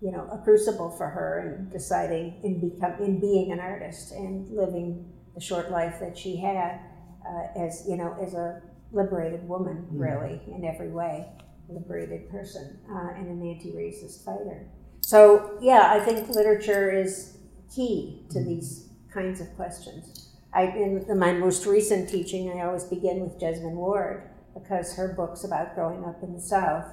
[0.04, 4.48] you know a crucible for her and deciding in become in being an artist and
[4.50, 6.78] living the short life that she had
[7.26, 8.60] uh, as you know as a
[8.92, 11.26] liberated woman really in every way
[11.68, 14.66] liberated person uh, and an anti-racist fighter.
[15.00, 17.38] So yeah i think literature is
[17.74, 23.20] key to these kinds of questions I, in my most recent teaching i always begin
[23.20, 26.86] with jesmyn ward because her books about growing up in the south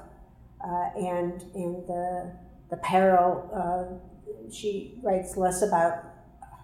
[0.63, 2.33] uh, and and the
[2.71, 3.49] the peril.
[3.53, 6.03] Uh, she writes less about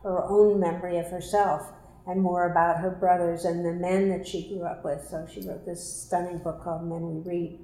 [0.03, 1.71] her own memory of herself
[2.07, 5.05] and more about her brothers and the men that she grew up with.
[5.09, 7.63] So she wrote this stunning book called Men We Reaped,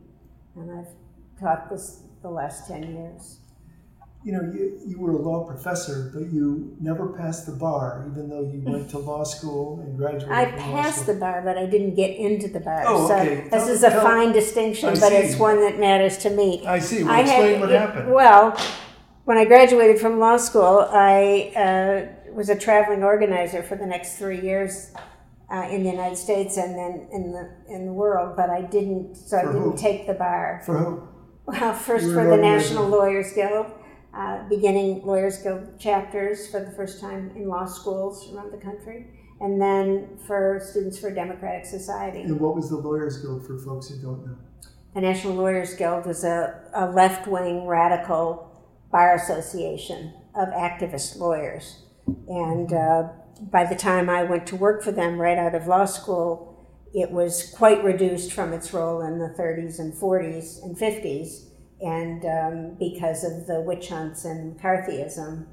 [0.56, 3.40] and I've taught this the last ten years.
[4.26, 8.30] You know, you, you were a law professor, but you never passed the bar, even
[8.30, 10.30] though you went to law school and graduated.
[10.32, 12.84] I from law passed the bar, but I didn't get into the bar.
[12.88, 13.50] Oh, so okay.
[13.52, 15.16] this is a fine distinction, I but see.
[15.16, 16.66] it's one that matters to me.
[16.66, 17.04] I see.
[17.04, 18.14] Well, I explain had- what it- happened.
[18.14, 18.58] Well,
[19.26, 24.18] when I graduated from law school, I uh, was a traveling organizer for the next
[24.18, 24.94] three years
[25.52, 28.36] uh, in the United States and then in the in the world.
[28.38, 29.78] But I didn't, so I didn't who?
[29.78, 30.62] take the bar.
[30.66, 31.08] For who?
[31.46, 32.38] Well, first for the.
[32.38, 33.68] National Lawyers Guild,
[34.16, 39.08] uh, beginning Lawyers Guild chapters for the first time in law schools around the country,
[39.42, 42.22] and then for Students for Democratic Society.
[42.22, 44.38] And what was the Lawyers Guild for folks who don't know?
[44.94, 48.52] The National Lawyers Guild was a, a left wing radical
[48.92, 51.80] bar association of activist lawyers.
[52.28, 53.10] And uh,
[53.42, 56.54] by the time I went to work for them right out of law school,
[56.94, 61.46] it was quite reduced from its role in the 30s and 40s and 50s.
[61.84, 65.46] And um, because of the witch hunts and McCarthyism,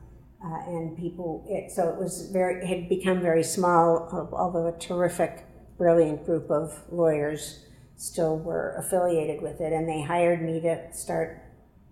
[0.42, 4.78] uh, and people, it, so it was very, it had become very small, although a
[4.78, 5.44] terrific,
[5.76, 7.66] brilliant group of lawyers
[7.96, 9.72] still were affiliated with it.
[9.72, 11.42] And they hired me to start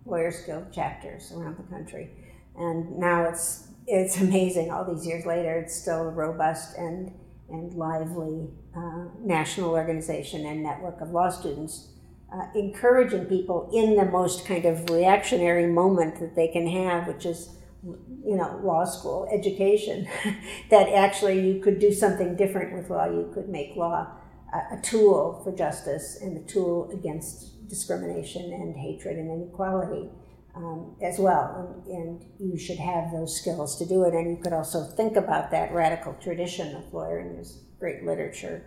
[0.07, 2.11] Lawyers Guild chapters around the country.
[2.57, 7.13] And now it's, it's amazing, all these years later, it's still a robust and,
[7.51, 11.89] and lively uh, national organization and network of law students,
[12.33, 17.25] uh, encouraging people in the most kind of reactionary moment that they can have, which
[17.25, 20.07] is, you know, law school education,
[20.71, 23.07] that actually you could do something different with law.
[23.07, 24.13] You could make law
[24.53, 30.11] a, a tool for justice and a tool against discrimination and hatred and inequality.
[30.57, 34.15] Um, as well, and, and, you should have those skills to do it.
[34.15, 37.35] And you could also think about that radical tradition of lawyering.
[37.35, 38.65] There's great literature.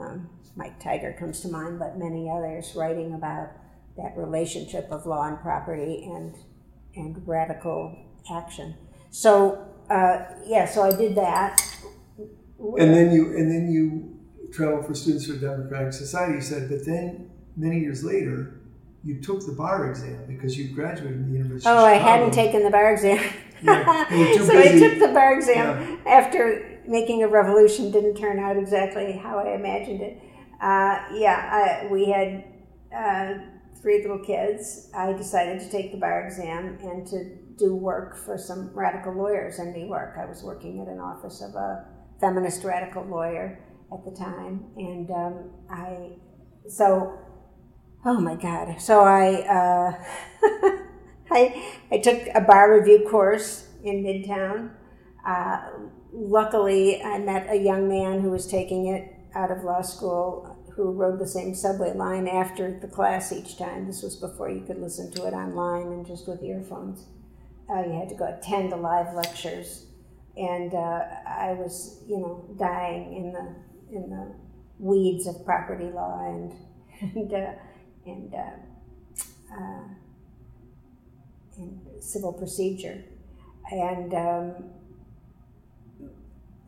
[0.00, 3.50] Um, Mike Tigar comes to mind, but many others writing about
[3.96, 6.34] that relationship of law and property and
[6.96, 7.96] and radical
[8.32, 8.74] action.
[9.10, 11.60] So uh, yeah, so I did that.
[12.18, 16.34] And then you and then you travel for Students for Democratic Society.
[16.34, 18.60] You said, but then many years later,
[19.02, 21.68] you took the bar exam because you graduated from the University.
[21.68, 23.18] Oh, I hadn't taken the bar exam.
[23.62, 24.08] Yeah.
[24.38, 26.10] so I took the bar exam yeah.
[26.10, 30.18] after making a revolution didn't turn out exactly how I imagined it.
[30.60, 32.44] Uh, yeah, I, we had
[32.96, 33.34] uh,
[33.80, 34.90] three little kids.
[34.94, 39.58] I decided to take the bar exam and to do work for some radical lawyers
[39.58, 40.16] in New York.
[40.18, 41.86] I was working at an office of a
[42.20, 43.60] feminist radical lawyer
[43.92, 46.16] at the time, and um, I
[46.68, 47.18] so
[48.04, 48.80] oh my god.
[48.80, 50.04] So I uh,
[51.30, 54.70] I I took a bar review course in Midtown.
[55.26, 55.60] Uh,
[56.14, 60.92] luckily, I met a young man who was taking it out of law school who
[60.92, 63.86] rode the same subway line after the class each time.
[63.86, 67.06] This was before you could listen to it online and just with earphones.
[67.70, 69.86] Uh, you had to go attend the live lectures,
[70.36, 74.34] and uh, I was, you know, dying in the in the
[74.78, 76.52] weeds of property law and
[77.14, 77.52] and uh,
[78.06, 79.84] and, uh, uh,
[81.56, 83.02] and civil procedure,
[83.70, 84.73] and um,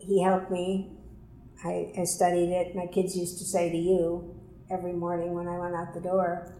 [0.06, 0.92] he helped me.
[1.64, 2.76] I, I studied it.
[2.76, 4.34] My kids used to say to you
[4.70, 6.54] every morning when I went out the door,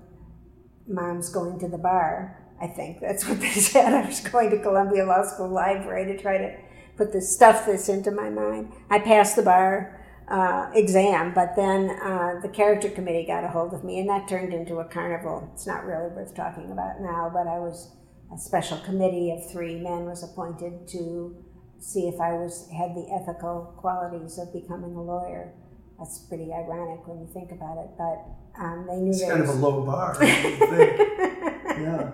[0.88, 2.42] Mom's going to the bar.
[2.60, 3.92] I think that's what they said.
[3.92, 6.56] I was going to Columbia Law School Library to try to
[6.96, 8.72] put this stuff this into my mind.
[8.90, 13.74] I passed the bar uh, exam, but then uh, the character committee got a hold
[13.74, 15.50] of me, and that turned into a carnival.
[15.52, 17.92] It's not really worth talking about now, but I was
[18.34, 21.44] a special committee of three men was appointed to
[21.86, 25.52] see if I was had the ethical qualities of becoming a lawyer.
[25.98, 29.50] That's pretty ironic when you think about it, but um, they knew it's kind was...
[29.50, 30.16] of a low bar.
[30.20, 32.10] yeah.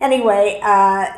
[0.00, 1.12] Anyway, uh,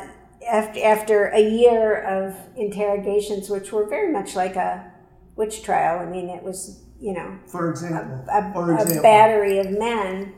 [0.45, 4.91] after after a year of interrogations, which were very much like a
[5.37, 5.99] witch trial.
[5.99, 8.99] I mean, it was you know, for example, a, a, example.
[8.99, 10.33] a battery of men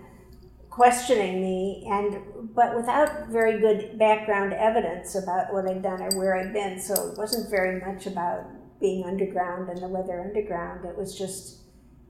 [0.69, 2.21] questioning me and
[2.57, 6.81] but without very good background evidence about what I'd done or where I'd been.
[6.81, 8.47] So it wasn't very much about
[8.81, 10.83] being underground and the weather underground.
[10.83, 11.59] It was just,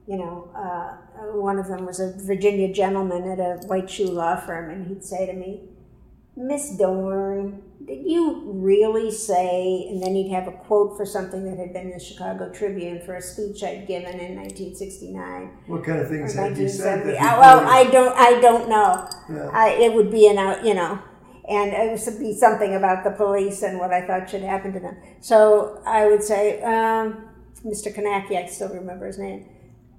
[0.08, 4.38] you know, uh, one of them was a Virginia gentleman at a white shoe law
[4.38, 5.64] firm, and he'd say to me,
[6.38, 11.58] Miss Dohrn, did you really say, and then he'd have a quote for something that
[11.58, 15.50] had been in the Chicago Tribune for a speech I'd given in 1969.
[15.68, 17.08] What kind of things had you said?
[17.08, 19.10] That uh, well, I don't, I don't know.
[19.30, 19.50] Yeah.
[19.54, 21.00] I, it would be an out, you know,
[21.48, 24.82] and it would be something about the police and what I thought should happen to
[24.82, 24.98] them.
[25.22, 27.30] So I would say, um,
[27.64, 27.96] Mr.
[27.96, 29.46] Kanaki, I still remember his name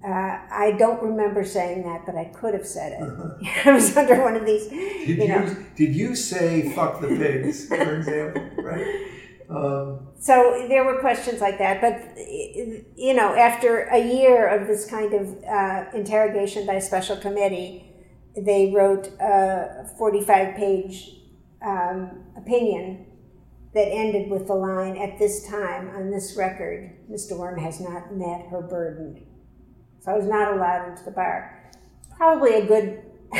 [0.04, 3.02] uh, I don't remember saying that, but I could have said it.
[3.02, 3.34] Uh-huh.
[3.70, 4.68] I was under one of these.
[4.68, 5.44] Did you, know.
[5.44, 7.66] you, did you say "fuck the pigs"?
[7.66, 8.86] For example, right?
[9.50, 14.88] Um, so there were questions like that, but you know, after a year of this
[14.88, 17.90] kind of uh, interrogation by a special committee,
[18.36, 21.10] they wrote a forty-five page
[21.60, 23.06] um, opinion
[23.74, 27.32] that ended with the line, "At this time, on this record, Mr.
[27.32, 29.24] Dohrn has not met her burden."
[30.00, 31.70] So I was not allowed into the bar.
[32.16, 33.02] Probably a good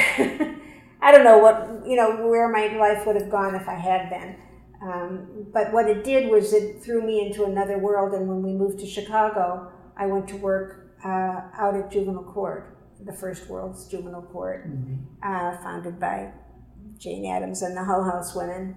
[1.01, 4.11] I don't know what you know where my life would have gone if I had
[4.11, 4.37] been.
[4.83, 8.15] Um, but what it did was it threw me into another world.
[8.15, 12.77] And when we moved to Chicago, I went to work uh, out at juvenile court,
[13.05, 14.69] the first world's juvenile court,
[15.23, 16.33] uh, founded by
[16.97, 18.77] Jane Addams and the Hull House women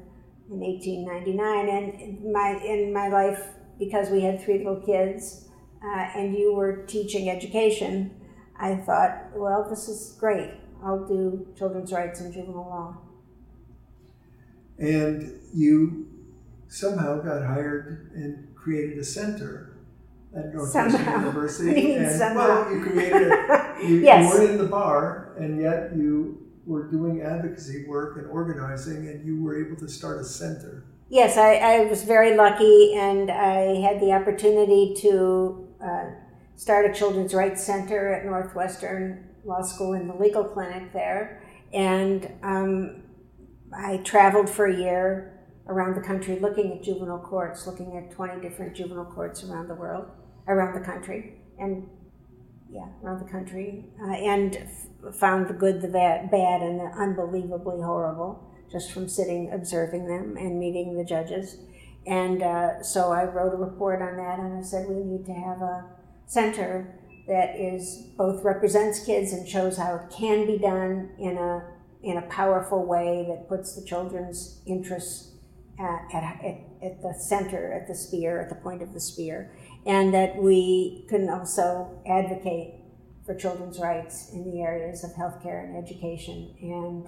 [0.49, 1.69] in 1899.
[1.69, 5.49] And my in my life, because we had three little kids,
[5.83, 8.11] uh, and you were teaching education,
[8.59, 10.51] I thought, well, this is great.
[10.83, 12.97] I'll do children's rights and juvenile law.
[14.77, 16.07] And you
[16.67, 19.77] somehow got hired and created a center
[20.35, 21.95] at Northwestern University.
[21.95, 22.37] And somehow?
[22.65, 24.33] well, you created a, you, Yes.
[24.33, 29.25] you weren't in the bar, and yet you were doing advocacy work and organizing, and
[29.25, 30.85] you were able to start a center.
[31.09, 36.11] Yes, I, I was very lucky, and I had the opportunity to uh,
[36.55, 41.41] start a children's rights center at Northwestern Law School in the legal clinic there.
[41.73, 43.03] And um,
[43.73, 48.41] I traveled for a year around the country looking at juvenile courts, looking at 20
[48.41, 50.07] different juvenile courts around the world,
[50.47, 51.87] around the country, and
[52.69, 56.85] yeah, around the country, uh, and f- found the good, the bad, bad, and the
[56.97, 61.57] unbelievably horrible just from sitting observing them and meeting the judges.
[62.05, 65.33] And uh, so I wrote a report on that, and I said we need to
[65.33, 65.85] have a
[66.25, 71.67] center that is both represents kids and shows how it can be done in a
[72.03, 75.31] in a powerful way that puts the children's interests
[75.79, 76.43] at, at,
[76.83, 79.51] at, the center, at the spear, at the point of the spear,
[79.85, 82.73] and that we can also advocate
[83.25, 87.07] for children's rights in the areas of healthcare and education and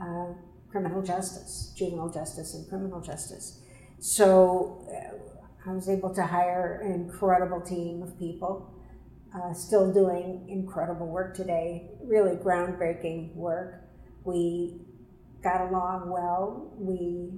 [0.00, 0.32] uh,
[0.70, 3.59] criminal justice, juvenile justice, and criminal justice.
[4.00, 8.72] So uh, I was able to hire an incredible team of people,
[9.34, 13.82] uh, still doing incredible work today, really groundbreaking work.
[14.24, 14.80] We
[15.42, 17.28] got along well, we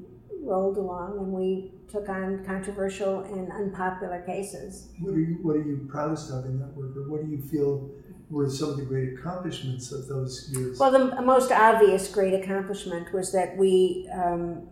[0.40, 4.88] rolled along, and we took on controversial and unpopular cases.
[5.00, 7.42] What are you What are you proudest of in that work, or what do you
[7.42, 7.90] feel
[8.30, 10.78] were some of the great accomplishments of those years?
[10.78, 14.68] Well, the most obvious great accomplishment was that we um,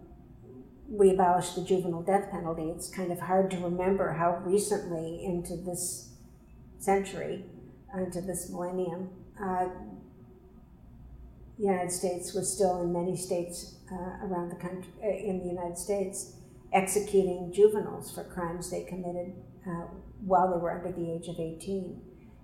[0.90, 2.68] we abolished the juvenile death penalty.
[2.74, 6.10] It's kind of hard to remember how recently into this
[6.78, 7.44] century,
[7.96, 9.08] into this millennium,
[9.40, 9.68] uh,
[11.58, 15.46] the United States was still in many states uh, around the country, uh, in the
[15.46, 16.32] United States,
[16.72, 19.34] executing juveniles for crimes they committed
[19.68, 19.86] uh,
[20.24, 22.00] while they were under the age of 18.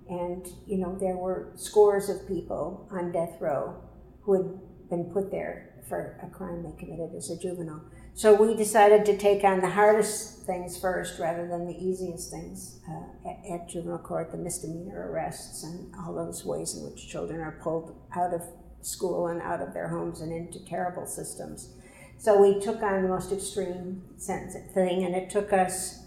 [0.08, 3.82] And, you know, there were scores of people on death row
[4.22, 7.82] who had been put there for a crime they committed as a juvenile.
[8.16, 12.80] So we decided to take on the hardest things first rather than the easiest things
[12.88, 17.42] uh, at, at juvenile court, the misdemeanor arrests and all those ways in which children
[17.42, 18.40] are pulled out of
[18.80, 21.74] school and out of their homes and into terrible systems.
[22.16, 26.02] So we took on the most extreme sentence thing, and it took us,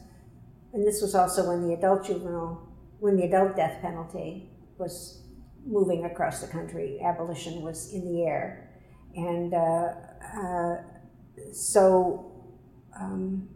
[0.74, 4.50] and this was also when the adult juvenile, when the adult death penalty
[4.80, 5.22] was
[5.64, 8.72] moving across the country, abolition was in the air.
[9.16, 9.94] And uh,
[10.36, 10.78] uh,
[11.52, 12.32] so,
[13.00, 13.50] um,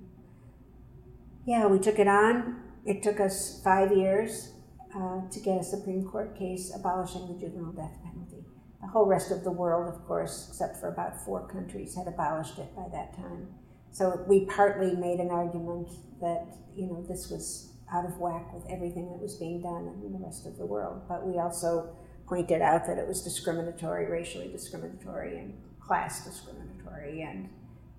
[1.45, 2.61] yeah, we took it on.
[2.85, 4.53] It took us five years
[4.95, 8.45] uh, to get a Supreme Court case abolishing the juvenile death penalty.
[8.81, 12.59] The whole rest of the world, of course, except for about four countries, had abolished
[12.59, 13.47] it by that time.
[13.91, 18.65] So we partly made an argument that you know this was out of whack with
[18.69, 21.95] everything that was being done in the rest of the world, but we also
[22.27, 27.49] pointed out that it was discriminatory, racially discriminatory, and class discriminatory, and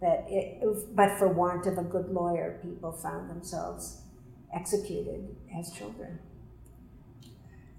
[0.01, 0.63] that it,
[0.95, 4.03] but for want of a good lawyer, people found themselves
[4.55, 6.19] executed as children.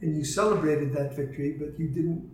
[0.02, 2.30] and you celebrated that victory, but you didn't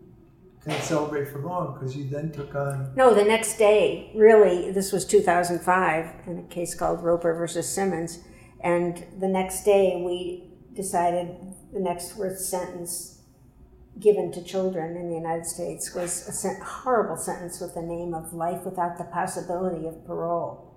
[0.66, 4.72] kind of celebrate for long because you then took on No, the next day, really,
[4.72, 8.20] this was 2005 in a case called Roper versus Simmons.
[8.62, 11.36] And the next day, we decided
[11.74, 13.21] the next worst sentence
[14.00, 18.14] given to children in the United States was a sen- horrible sentence with the name
[18.14, 20.74] of life without the possibility of parole.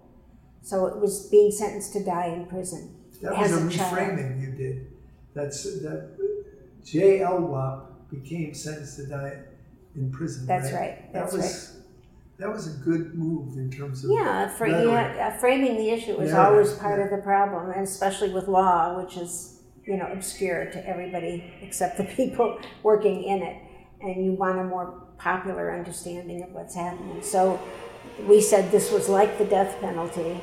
[0.62, 2.96] So it was being sentenced to die in prison.
[3.22, 4.40] that was as a a child.
[4.40, 4.86] you did.
[5.34, 6.10] That's that
[6.84, 9.38] JLWOP became sentenced to die
[9.96, 10.46] in prison.
[10.46, 10.80] That's right.
[10.80, 11.76] right, That that's was
[12.38, 16.30] that was a good move in terms of Yeah, for, yeah, framing the issue is
[16.32, 17.04] Yeah, always part yeah.
[17.04, 19.53] of the problem, and especially with law, which is
[19.86, 23.62] you know obscure to everybody except the people working in it.
[24.00, 27.22] And you want a more popular understanding of what's happening.
[27.22, 27.58] So
[28.26, 30.40] we said this was like the death penalty,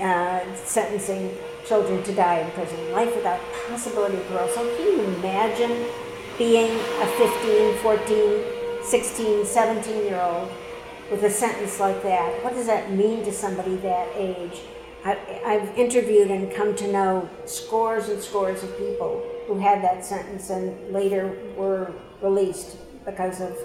[0.00, 1.36] uh, sentencing
[1.66, 4.48] children to die in prison, life without possibility of parole.
[4.48, 5.86] So can you imagine
[6.38, 8.44] being a 15, 14,
[8.82, 10.50] 16, 17 year old
[11.10, 12.42] with a sentence like that?
[12.42, 14.60] What does that mean to somebody that age?
[15.04, 20.50] I've interviewed and come to know scores and scores of people who had that sentence
[20.50, 23.56] and later were released because of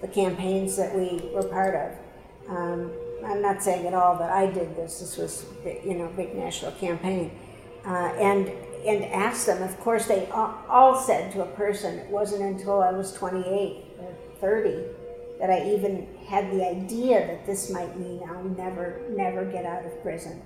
[0.00, 2.50] the campaigns that we were part of.
[2.50, 2.92] Um,
[3.24, 5.00] I'm not saying at all that I did this.
[5.00, 7.30] This was, you know, a big national campaign,
[7.86, 8.48] uh, and
[8.84, 9.62] and asked them.
[9.62, 13.84] Of course, they all, all said to a person, it wasn't until I was 28
[14.00, 14.84] or 30
[15.38, 19.84] that I even had the idea that this might mean I'll never, never get out
[19.84, 20.42] of prison.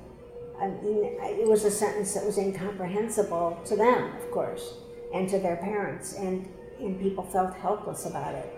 [0.60, 4.74] I mean, it was a sentence that was incomprehensible to them, of course,
[5.14, 6.48] and to their parents, and,
[6.80, 8.52] and people felt helpless about it.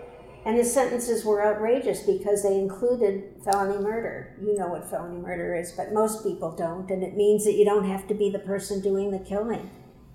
[0.45, 4.35] And the sentences were outrageous because they included felony murder.
[4.41, 6.89] You know what felony murder is, but most people don't.
[6.89, 9.69] And it means that you don't have to be the person doing the killing.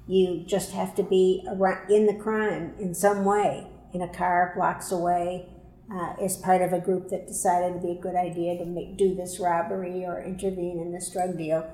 [0.07, 1.47] You just have to be
[1.91, 5.49] in the crime in some way, in a car blocks away,
[5.93, 8.97] uh, as part of a group that decided it'd be a good idea to make,
[8.97, 11.67] do this robbery or intervene in this drug deal.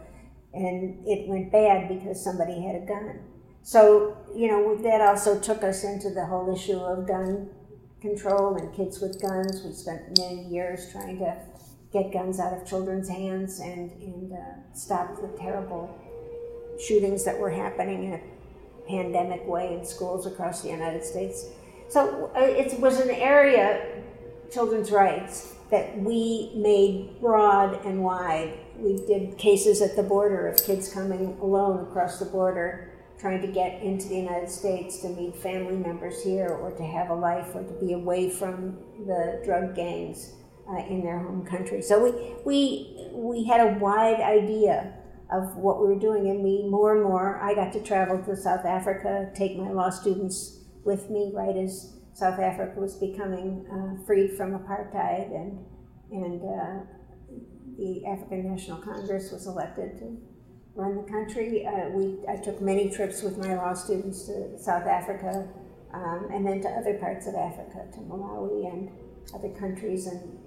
[0.52, 3.20] And it went bad because somebody had a gun.
[3.62, 7.50] So, you know, that also took us into the whole issue of gun
[8.00, 9.62] control and kids with guns.
[9.62, 11.36] We spent many years trying to
[11.92, 15.96] get guns out of children's hands and, and uh, stop the terrible
[16.80, 18.20] shootings that were happening in a
[18.88, 21.46] pandemic way in schools across the United States.
[21.88, 23.89] So uh, it was an area,
[24.52, 28.58] children's rights, that we made broad and wide.
[28.76, 32.90] We did cases at the border of kids coming alone across the border
[33.20, 37.10] trying to get into the United States to meet family members here or to have
[37.10, 40.32] a life or to be away from the drug gangs
[40.68, 41.82] uh, in their home country.
[41.82, 44.94] So we, we, we had a wide idea
[45.30, 47.38] of what we were doing, and we more and more.
[47.40, 51.99] I got to travel to South Africa, take my law students with me right as
[52.12, 55.58] South Africa was becoming uh, freed from apartheid, and
[56.10, 56.84] and uh,
[57.78, 60.18] the African National Congress was elected to
[60.74, 61.66] run the country.
[61.66, 65.48] Uh, we, I took many trips with my law students to South Africa
[65.92, 68.90] um, and then to other parts of Africa, to Malawi and
[69.34, 70.38] other countries, and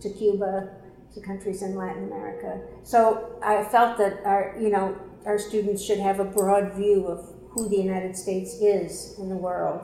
[0.00, 0.70] to Cuba,
[1.14, 2.60] to countries in Latin America.
[2.82, 4.96] So I felt that our, you know,
[5.26, 9.36] our students should have a broad view of who the United States is in the
[9.36, 9.82] world,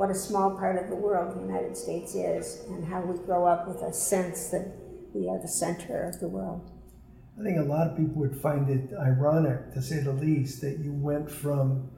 [0.00, 3.44] what a small part of the world the United States is, and how we grow
[3.44, 4.66] up with a sense that
[5.12, 6.70] we are the center of the world.
[7.38, 10.78] I think a lot of people would find it ironic, to say the least, that
[10.78, 11.90] you went from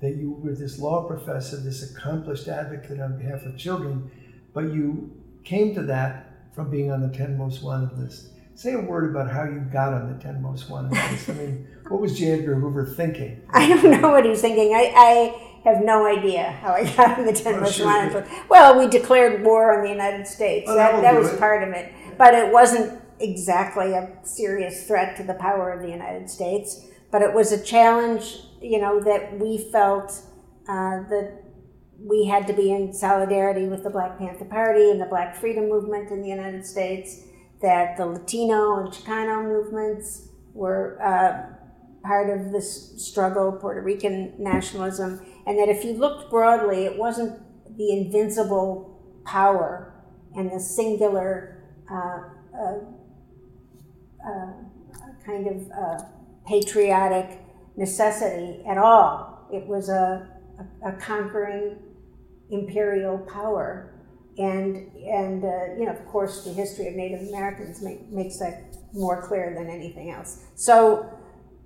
[0.00, 4.10] that you were this law professor, this accomplished advocate on behalf of children,
[4.54, 5.12] but you
[5.44, 8.30] came to that from being on the 10 most wanted list.
[8.54, 11.28] Say a word about how you got on the 10 most wanted list.
[11.28, 12.30] I mean, what was J.
[12.30, 13.42] Edgar Hoover thinking?
[13.50, 14.72] I don't know what he was thinking.
[14.74, 18.14] I, I have no idea how I got in the 10 oh, most sure wanted
[18.14, 18.30] list.
[18.48, 20.66] Well, we declared war on the United States.
[20.68, 21.38] Oh, that, that, that was it.
[21.38, 21.92] part of it.
[22.16, 27.22] But it wasn't exactly a serious threat to the power of the United States, but
[27.22, 30.10] it was a challenge, you know, that we felt
[30.68, 31.42] uh, that
[31.98, 35.68] we had to be in solidarity with the Black Panther Party and the Black Freedom
[35.68, 37.22] Movement in the United States,
[37.60, 41.59] that the Latino and Chicano movements were uh,
[42.02, 47.40] part of this struggle, Puerto Rican nationalism, and that if you looked broadly, it wasn't
[47.76, 49.92] the invincible power
[50.34, 52.20] and the singular uh,
[52.56, 52.78] uh,
[54.26, 54.52] uh,
[55.24, 56.04] kind of uh,
[56.46, 57.40] patriotic
[57.76, 59.46] necessity at all.
[59.52, 60.28] It was a,
[60.84, 61.78] a, a conquering
[62.50, 63.94] imperial power.
[64.38, 68.76] And, and uh, you know, of course, the history of Native Americans make, makes that
[68.92, 70.44] more clear than anything else.
[70.54, 71.10] So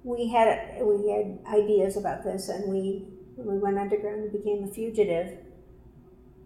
[0.04, 4.68] we had, we had ideas about this, and we, we went underground and became a
[4.68, 5.38] fugitive.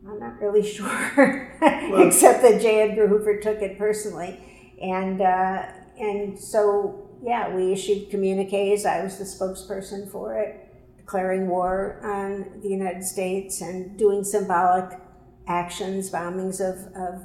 [0.09, 2.83] I'm not really sure, well, except that J.
[2.83, 4.41] Edgar Hoover took it personally.
[4.81, 5.67] And, uh,
[5.99, 8.87] and so, yeah, we issued communiques.
[8.87, 10.65] I was the spokesperson for it,
[10.97, 15.01] declaring war on the United States and doing symbolic
[15.49, 17.23] actions, bombings of, of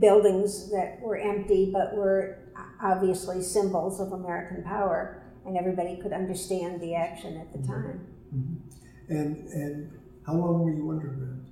[0.00, 2.38] buildings that were empty but were
[2.82, 7.72] obviously symbols of American power, and everybody could understand the action at the mm-hmm.
[7.72, 8.06] time.
[8.34, 9.14] Mm-hmm.
[9.14, 9.92] And and
[10.26, 11.46] how long were you underground?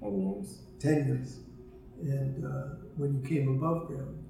[0.00, 0.62] Ten years.
[0.80, 1.38] Ten years.
[2.00, 4.26] And uh, when you came above ground,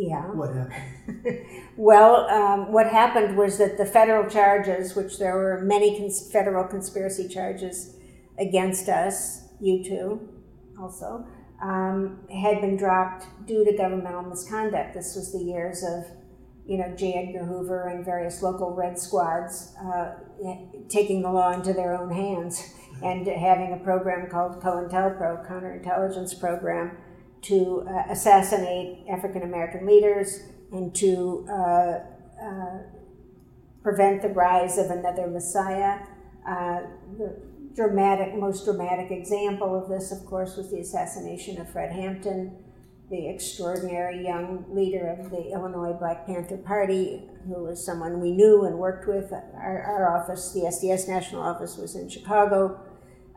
[0.00, 0.22] yeah.
[0.32, 1.44] What happened?
[1.76, 6.64] well, um, what happened was that the federal charges, which there were many cons- federal
[6.66, 7.96] conspiracy charges
[8.38, 10.26] against us, you two
[10.80, 11.26] also,
[11.62, 14.94] um, had been dropped due to governmental misconduct.
[14.94, 16.06] This was the years of,
[16.70, 17.14] you know, J.
[17.14, 20.14] Edgar Hoover and various local red squads uh,
[20.88, 26.96] taking the law into their own hands and having a program called COINTELPRO, Counterintelligence Program,
[27.42, 31.98] to uh, assassinate African American leaders and to uh,
[32.40, 32.78] uh,
[33.82, 35.98] prevent the rise of another Messiah.
[36.48, 36.82] Uh,
[37.18, 37.36] the
[37.74, 42.56] dramatic, most dramatic example of this, of course, was the assassination of Fred Hampton,
[43.10, 48.64] the extraordinary young leader of the Illinois Black Panther Party, who was someone we knew
[48.64, 49.32] and worked with.
[49.32, 52.80] Our, our office, the SDS National Office, was in Chicago.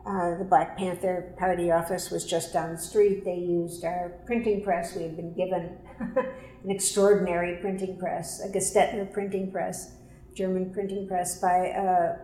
[0.06, 3.24] Uh, the Black Panther Party office was just down the street.
[3.24, 4.94] They used our printing press.
[4.94, 9.96] We had been given an extraordinary printing press, a Gestetner printing press,
[10.36, 12.16] German printing press by uh,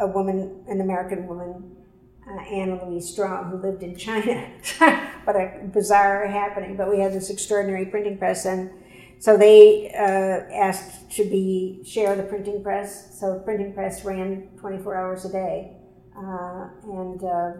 [0.00, 1.76] a woman, an American woman,
[2.30, 4.50] uh, Anna Louise Strong, who lived in China.
[5.24, 6.76] what a bizarre happening!
[6.76, 8.70] But we had this extraordinary printing press, and
[9.18, 13.18] so they uh, asked to be share the printing press.
[13.18, 15.76] So the printing press ran 24 hours a day,
[16.16, 17.52] uh, and uh,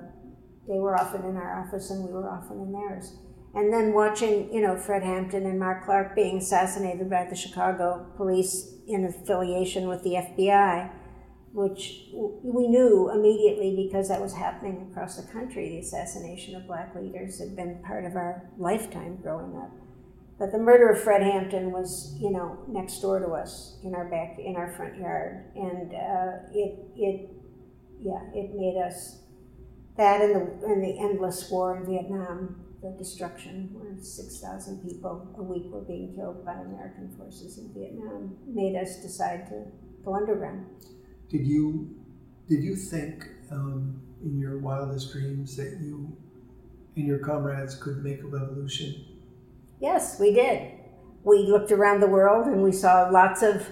[0.69, 3.17] they were often in our office, and we were often in theirs.
[3.53, 8.07] And then watching, you know, Fred Hampton and Mark Clark being assassinated by the Chicago
[8.17, 10.93] police in affiliation with the FBI
[11.53, 15.69] which we knew immediately because that was happening across the country.
[15.71, 19.71] The assassination of black leaders had been part of our lifetime growing up.
[20.39, 24.09] But the murder of Fred Hampton was, you know, next door to us in our
[24.09, 27.31] back, in our front yard, and uh, it, it,
[28.01, 29.19] yeah, it made us
[29.97, 35.29] that and the and the endless war in Vietnam, the destruction where six thousand people
[35.37, 39.65] a week were being killed by American forces in Vietnam, made us decide to
[40.03, 40.65] go underground.
[41.31, 41.95] Did you
[42.49, 46.17] did you think um, in your wildest dreams that you
[46.97, 49.07] and your comrades could make a revolution?
[49.81, 50.73] Yes, we did.
[51.23, 53.67] We looked around the world and we saw lots of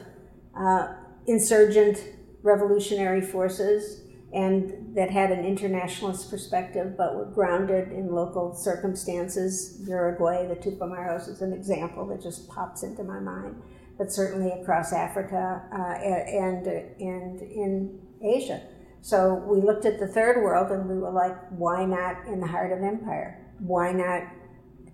[0.57, 0.95] uh,
[1.27, 1.99] insurgent
[2.43, 4.03] revolutionary forces
[4.33, 9.81] and that had an internationalist perspective but were grounded in local circumstances.
[9.89, 13.61] Uruguay, the Tupamaros is an example that just pops into my mind
[13.99, 18.63] but certainly across Africa uh, and, and in Asia.
[19.01, 22.47] So we looked at the third world and we were like, why not in the
[22.47, 23.45] heart of empire?
[23.59, 24.23] Why not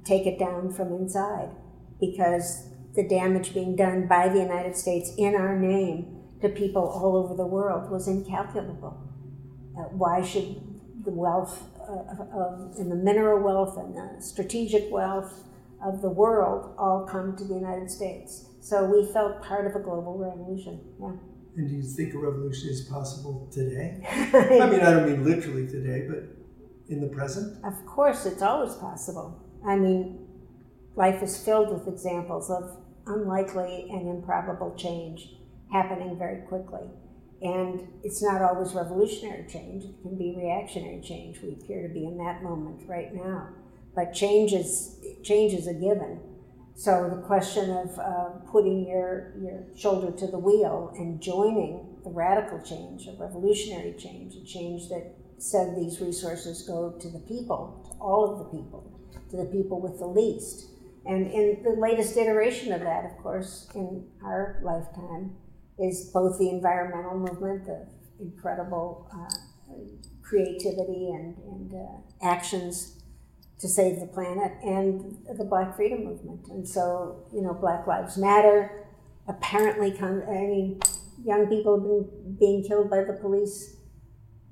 [0.05, 1.51] take it down from inside?
[2.01, 7.17] Because the damage being done by the United States in our name to people all
[7.17, 9.01] over the world was incalculable.
[9.77, 10.57] Uh, why should
[11.05, 15.45] the wealth uh, of, and the mineral wealth and the strategic wealth
[15.85, 18.47] of the world all come to the United States?
[18.65, 20.81] So we felt part of a global revolution.
[20.99, 21.13] Yeah.
[21.57, 24.01] And do you think a revolution is possible today?
[24.09, 26.25] I mean, I don't mean literally today, but
[26.89, 27.63] in the present?
[27.63, 29.39] Of course, it's always possible.
[29.67, 30.27] I mean,
[30.97, 32.75] life is filled with examples of
[33.07, 35.29] unlikely and improbable change
[35.71, 36.89] happening very quickly.
[37.43, 41.43] And it's not always revolutionary change, it can be reactionary change.
[41.43, 43.51] We appear to be in that moment right now.
[43.95, 46.19] But change is, change is a given.
[46.77, 52.11] So the question of uh, putting your, your shoulder to the wheel and joining the
[52.11, 57.89] radical change, a revolutionary change, a change that said these resources go to the people,
[57.91, 58.91] to all of the people,
[59.31, 60.67] to the people with the least.
[61.07, 65.37] And in the latest iteration of that, of course, in our lifetime,
[65.79, 67.87] is both the environmental movement, the
[68.21, 69.75] incredible uh,
[70.23, 72.94] creativity and, and uh, actions
[73.65, 76.49] to save the planet and the Black Freedom Movement.
[76.49, 78.87] And so, you know, Black Lives Matter
[79.27, 80.23] apparently come.
[80.29, 80.81] I mean,
[81.25, 83.77] young people have been being killed by the police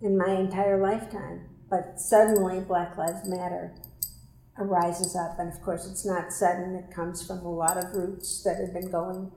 [0.00, 3.74] in my entire lifetime, but suddenly Black Lives Matter
[4.58, 6.74] arises up, and of course, it's not sudden.
[6.74, 9.30] It comes from a lot of roots that have been going,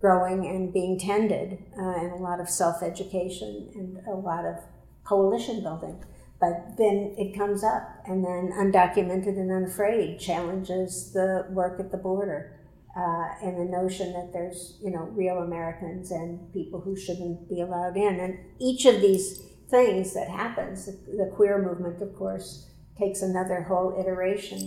[0.00, 4.56] growing, and being tended, uh, and a lot of self-education and a lot of
[5.04, 6.02] coalition building.
[6.40, 11.98] But then it comes up, and then undocumented and unafraid challenges the work at the
[11.98, 12.56] border.
[12.96, 17.60] Uh, and the notion that there's you know real Americans and people who shouldn't be
[17.60, 22.68] allowed in, and each of these things that happens, the, the queer movement, of course,
[22.98, 24.58] takes another whole iteration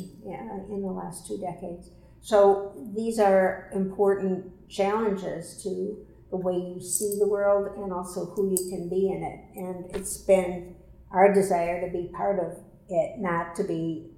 [0.70, 1.90] in the last two decades.
[2.22, 8.52] So these are important challenges to the way you see the world and also who
[8.52, 9.40] you can be in it.
[9.56, 10.76] And it's been
[11.14, 12.58] our desire to be part of
[12.90, 14.12] it, not to be,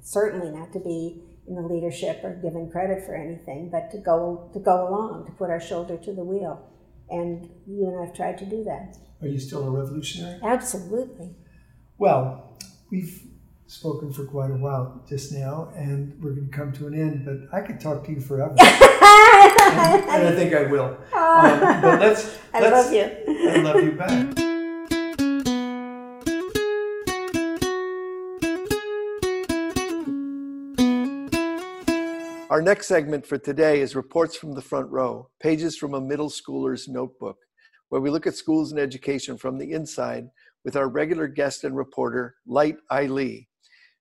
[0.00, 4.50] certainly not to be in the leadership or given credit for anything, but to go
[4.52, 6.68] to go along, to put our shoulder to the wheel.
[7.10, 8.96] And you and I've tried to do that.
[9.20, 10.38] Are you still a revolutionary?
[10.42, 11.34] Absolutely.
[11.98, 12.58] Well,
[12.90, 13.22] we've
[13.66, 17.24] spoken for quite a while just now, and we're going to come to an end.
[17.24, 20.98] But I could talk to you forever, and, and, I think I will.
[21.12, 22.38] Um, but let's.
[22.52, 23.50] I let's, love you.
[23.50, 24.51] I love you back.
[32.52, 36.28] Our next segment for today is Reports from the Front Row, pages from a middle
[36.28, 37.38] schooler's notebook,
[37.88, 40.26] where we look at schools and education from the inside
[40.62, 43.46] with our regular guest and reporter, Light Eileen.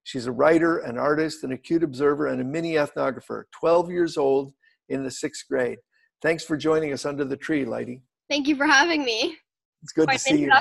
[0.04, 4.52] She's a writer, an artist, an acute observer, and a mini ethnographer, 12 years old
[4.90, 5.78] in the sixth grade.
[6.22, 8.02] Thanks for joining us under the tree, Lighty.
[8.30, 9.38] Thank you for having me.
[9.82, 10.52] It's good Quite to see you.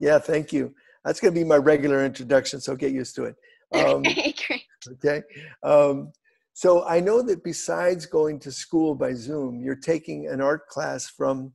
[0.00, 0.74] Yeah, thank you.
[1.04, 3.34] That's going to be my regular introduction, so get used to it.
[3.74, 4.62] Um, Okay, great.
[4.92, 5.22] okay.
[5.62, 6.12] Um,
[6.56, 11.06] so I know that besides going to school by Zoom, you're taking an art class
[11.06, 11.52] from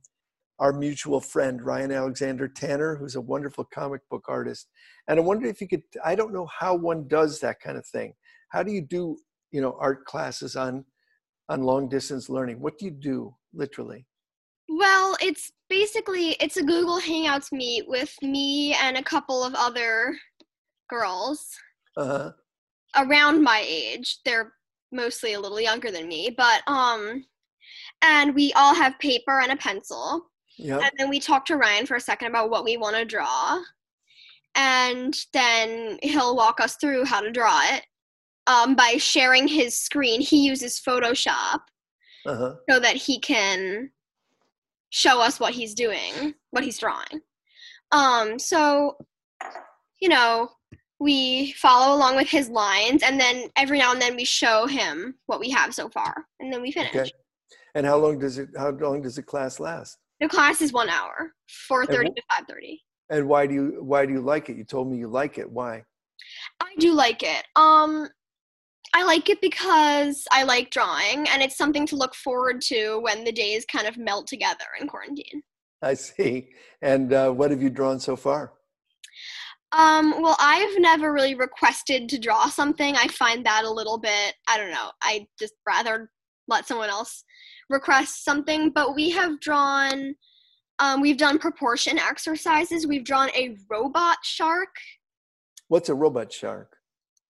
[0.60, 4.68] our mutual friend, Ryan Alexander Tanner, who's a wonderful comic book artist.
[5.08, 7.84] And I wonder if you could, I don't know how one does that kind of
[7.84, 8.14] thing.
[8.50, 9.16] How do you do,
[9.50, 10.84] you know, art classes on,
[11.48, 12.60] on long distance learning?
[12.60, 14.06] What do you do literally?
[14.68, 20.16] Well, it's basically it's a Google Hangouts meet with me and a couple of other
[20.88, 21.48] girls
[21.96, 22.30] Uh-huh.
[22.96, 24.20] around my age.
[24.24, 24.52] They're
[24.92, 27.24] mostly a little younger than me, but um
[28.02, 30.26] and we all have paper and a pencil.
[30.58, 30.78] Yeah.
[30.78, 33.60] And then we talk to Ryan for a second about what we want to draw.
[34.54, 37.84] And then he'll walk us through how to draw it
[38.46, 40.20] um, by sharing his screen.
[40.20, 41.60] He uses Photoshop
[42.26, 42.54] Uh-huh.
[42.68, 43.90] so that he can
[44.90, 47.20] show us what he's doing, what he's drawing.
[47.92, 48.96] Um, so,
[50.00, 50.50] you know,
[51.02, 55.14] we follow along with his lines, and then every now and then we show him
[55.26, 56.94] what we have so far, and then we finish.
[56.94, 57.10] Okay.
[57.74, 59.98] And how long does it, how long does the class last?
[60.20, 61.32] The class is one hour,
[61.68, 62.82] four thirty wh- to five thirty.
[63.10, 64.56] And why do you, why do you like it?
[64.56, 65.50] You told me you like it.
[65.50, 65.84] Why?
[66.60, 67.44] I do like it.
[67.56, 68.08] Um,
[68.94, 73.24] I like it because I like drawing, and it's something to look forward to when
[73.24, 75.42] the days kind of melt together in quarantine.
[75.82, 76.50] I see.
[76.80, 78.52] And uh, what have you drawn so far?
[79.72, 82.94] Um, well, I've never really requested to draw something.
[82.94, 86.10] I find that a little bit, I don't know, I just rather
[86.46, 87.24] let someone else
[87.70, 88.70] request something.
[88.70, 90.14] But we have drawn,
[90.78, 92.86] um, we've done proportion exercises.
[92.86, 94.74] We've drawn a robot shark.
[95.68, 96.76] What's a robot shark?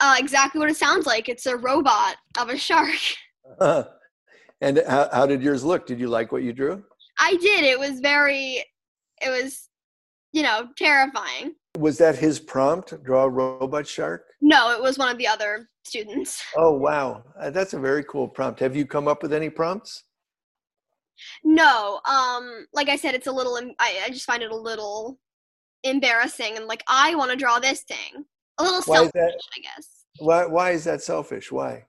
[0.01, 1.29] Uh, exactly what it sounds like.
[1.29, 2.99] It's a robot of a shark.
[3.61, 5.87] and how, how did yours look?
[5.87, 6.83] Did you like what you drew?
[7.21, 7.63] I did.
[7.63, 8.65] It was very,
[9.21, 9.69] it was,
[10.33, 11.55] you know, terrifying.
[11.79, 13.03] Was that his prompt?
[13.03, 14.27] Draw a robot shark?
[14.41, 16.43] No, it was one of the other students.
[16.57, 17.25] Oh, wow.
[17.41, 18.61] Uh, that's a very cool prompt.
[18.61, 20.05] Have you come up with any prompts?
[21.45, 23.57] No, um, like I said, it's a little.
[23.79, 25.19] I, I just find it a little
[25.85, 28.25] embarrassing, and like I want to draw this thing.
[28.59, 29.41] A little Why selfish, that?
[29.57, 29.89] I guess.
[30.19, 31.53] Why, why is that selfish?
[31.53, 31.85] Why?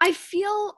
[0.00, 0.74] I feel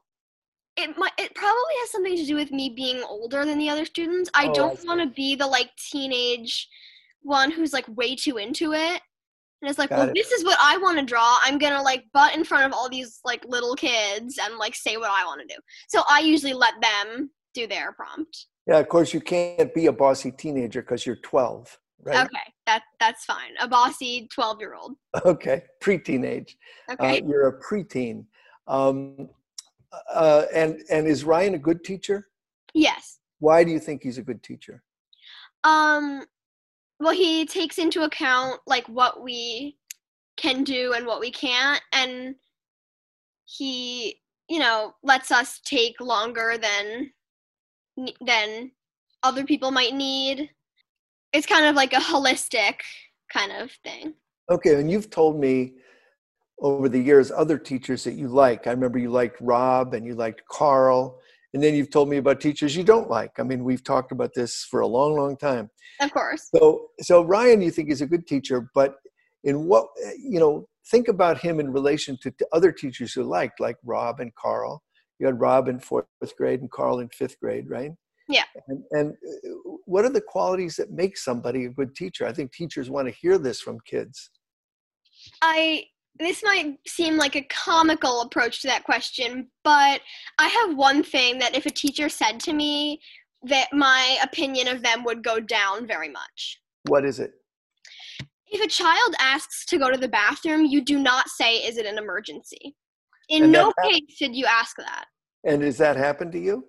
[0.77, 1.13] it might.
[1.19, 4.31] It probably has something to do with me being older than the other students.
[4.33, 6.69] I Oh, don't want to be the like teenage
[7.25, 9.01] one who's like way too into it.
[9.63, 10.15] And it's like, Got well, it.
[10.15, 11.39] this is what I want to draw.
[11.43, 14.97] I'm gonna like butt in front of all these like little kids and like say
[14.97, 15.59] what I want to do.
[15.89, 18.47] So I usually let them do their prompt.
[18.67, 22.25] Yeah, of course, you can't be a bossy teenager because you're 12, right?
[22.25, 23.53] Okay, that that's fine.
[23.61, 24.97] A bossy twelve year old.
[25.25, 26.57] Okay, pre-teenage.
[26.91, 27.21] Okay.
[27.21, 28.25] Uh, you're a preteen.
[28.67, 29.29] Um,
[30.13, 32.29] uh, and, and is Ryan a good teacher?
[32.75, 33.19] yes.
[33.41, 34.83] Why do you think he's a good teacher?
[35.65, 36.25] Um.
[37.01, 39.77] Well, he takes into account like what we
[40.37, 42.35] can do and what we can't, and
[43.45, 47.11] he, you know, lets us take longer than
[48.21, 48.71] than
[49.23, 50.51] other people might need.
[51.33, 52.77] It's kind of like a holistic
[53.33, 54.15] kind of thing.
[54.51, 55.75] Okay, and you've told me
[56.61, 58.67] over the years other teachers that you like.
[58.67, 61.21] I remember you liked Rob and you liked Carl,
[61.55, 63.39] and then you've told me about teachers you don't like.
[63.39, 65.71] I mean, we've talked about this for a long, long time.
[66.01, 66.49] Of course.
[66.55, 68.97] So, so Ryan, you think is a good teacher, but
[69.45, 69.87] in what
[70.19, 74.19] you know, think about him in relation to, to other teachers you liked, like Rob
[74.19, 74.83] and Carl.
[75.21, 77.93] You had Rob in fourth grade and Carl in fifth grade, right?
[78.29, 78.45] Yeah.
[78.67, 79.49] And, and uh,
[79.85, 82.27] what are the qualities that make somebody a good teacher?
[82.27, 84.31] I think teachers want to hear this from kids.
[85.41, 85.85] I
[86.19, 90.01] this might seem like a comical approach to that question, but
[90.39, 93.01] I have one thing that if a teacher said to me
[93.43, 96.61] that my opinion of them would go down very much.
[96.89, 97.33] What is it?
[98.47, 101.87] If a child asks to go to the bathroom, you do not say is it
[101.87, 102.77] an emergency.
[103.29, 105.07] In And no case should you ask that.
[105.45, 106.65] And does that happen to you?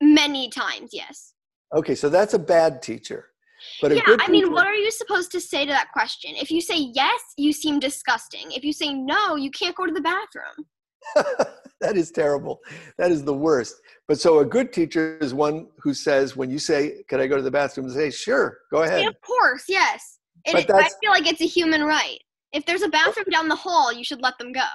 [0.00, 1.32] Many times, yes.
[1.74, 3.31] Okay, so that's a bad teacher.
[3.80, 6.34] But yeah, I mean, what are you supposed to say to that question?
[6.36, 8.52] If you say yes, you seem disgusting.
[8.52, 10.66] If you say no, you can't go to the bathroom.
[11.80, 12.60] that is terrible.
[12.98, 13.76] That is the worst.
[14.08, 17.36] But so a good teacher is one who says, when you say, "Can I go
[17.36, 20.18] to the bathroom?" And say, "Sure, go ahead." Yeah, of course, yes.
[20.44, 22.18] It, I feel like it's a human right.
[22.52, 24.68] If there's a bathroom down the hall, you should let them go.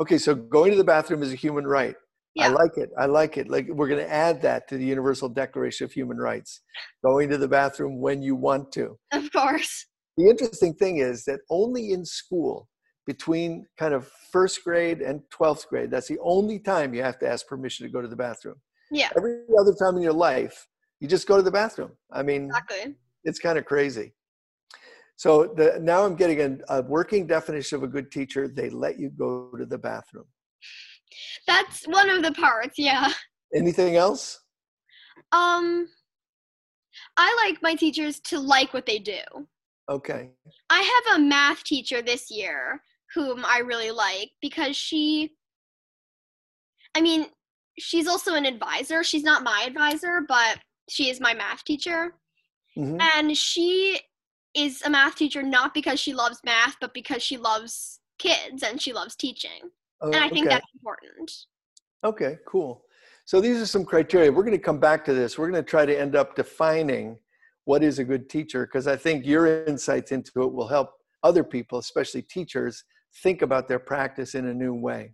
[0.00, 1.94] Okay, so going to the bathroom is a human right.
[2.38, 2.90] I like it.
[2.98, 3.48] I like it.
[3.48, 6.60] Like we're going to add that to the Universal Declaration of Human Rights.
[7.04, 8.98] Going to the bathroom when you want to.
[9.12, 9.86] Of course.
[10.16, 12.68] The interesting thing is that only in school,
[13.06, 17.28] between kind of first grade and 12th grade, that's the only time you have to
[17.28, 18.56] ask permission to go to the bathroom.
[18.90, 19.08] Yeah.
[19.16, 20.68] Every other time in your life,
[21.00, 21.92] you just go to the bathroom.
[22.12, 22.94] I mean, Exactly.
[23.24, 24.14] it's kind of crazy.
[25.16, 28.48] So the, now I'm getting a, a working definition of a good teacher.
[28.48, 30.24] They let you go to the bathroom.
[31.46, 32.78] That's one of the parts.
[32.78, 33.12] Yeah.
[33.54, 34.40] Anything else?
[35.32, 35.88] Um,
[37.16, 39.20] I like my teachers to like what they do.
[39.88, 40.30] Okay.
[40.70, 42.82] I have a math teacher this year
[43.14, 45.32] whom I really like because she,
[46.94, 47.26] I mean,
[47.78, 49.02] she's also an advisor.
[49.02, 50.58] She's not my advisor, but
[50.88, 52.14] she is my math teacher.
[52.76, 53.00] Mhm.
[53.00, 54.00] And she
[54.54, 58.80] is a math teacher not because she loves math, but because she loves kids and
[58.80, 59.70] she loves teaching.
[60.00, 60.54] Oh, And I think okay.
[60.54, 61.30] that's important.
[62.04, 62.84] Okay, cool.
[63.24, 64.32] So these are some criteria.
[64.32, 65.38] We're going to come back to this.
[65.38, 67.18] We're going to try to end up defining
[67.64, 70.90] what is a good teacher because I think your insights into it will help
[71.22, 72.84] other people, especially teachers,
[73.22, 75.12] think about their practice in a new way.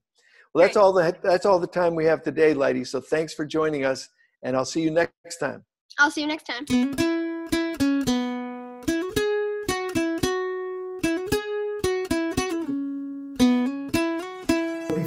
[0.54, 2.86] Well, that's all the that's all the time we have today, Lighty.
[2.86, 4.08] So thanks for joining us,
[4.42, 5.64] and I'll see you next time.
[5.98, 7.15] I'll see you next time.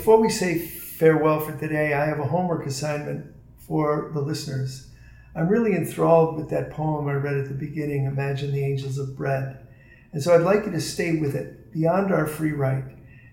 [0.10, 3.28] Before we say farewell for today, I have a homework assignment
[3.60, 4.88] for the listeners.
[5.36, 9.16] I'm really enthralled with that poem I read at the beginning, Imagine the Angels of
[9.16, 9.68] Bread.
[10.12, 12.86] And so I'd like you to stay with it beyond our free write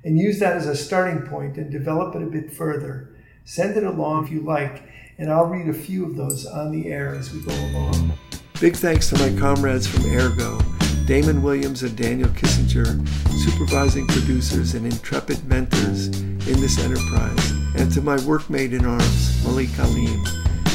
[0.05, 3.17] and use that as a starting point and develop it a bit further.
[3.47, 4.83] Send it along if you like,
[5.17, 8.13] and I'll read a few of those on the air as we go along.
[8.61, 10.76] Big thanks to my comrades from Airgo,
[11.07, 13.09] Damon Williams and Daniel Kisslinger,
[13.45, 19.79] supervising producers and intrepid mentors in this enterprise, and to my workmate in arms, Malik
[19.79, 20.25] Alim,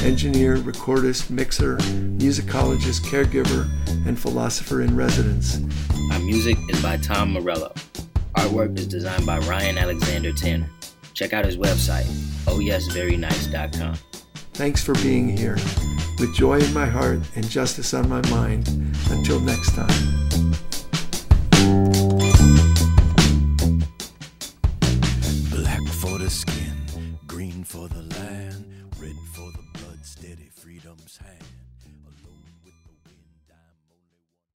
[0.05, 1.75] engineer, recordist, mixer,
[2.17, 3.69] musicologist, caregiver,
[4.07, 5.59] and philosopher in residence.
[6.13, 7.73] Our music is by Tom Morello.
[8.37, 10.69] Artwork is designed by Ryan Alexander Tanner.
[11.13, 12.05] Check out his website,
[12.45, 13.95] ohyesverynice.com.
[14.53, 15.57] Thanks for being here.
[16.21, 18.67] With joy in my heart and justice on my mind.
[19.09, 20.70] Until next time.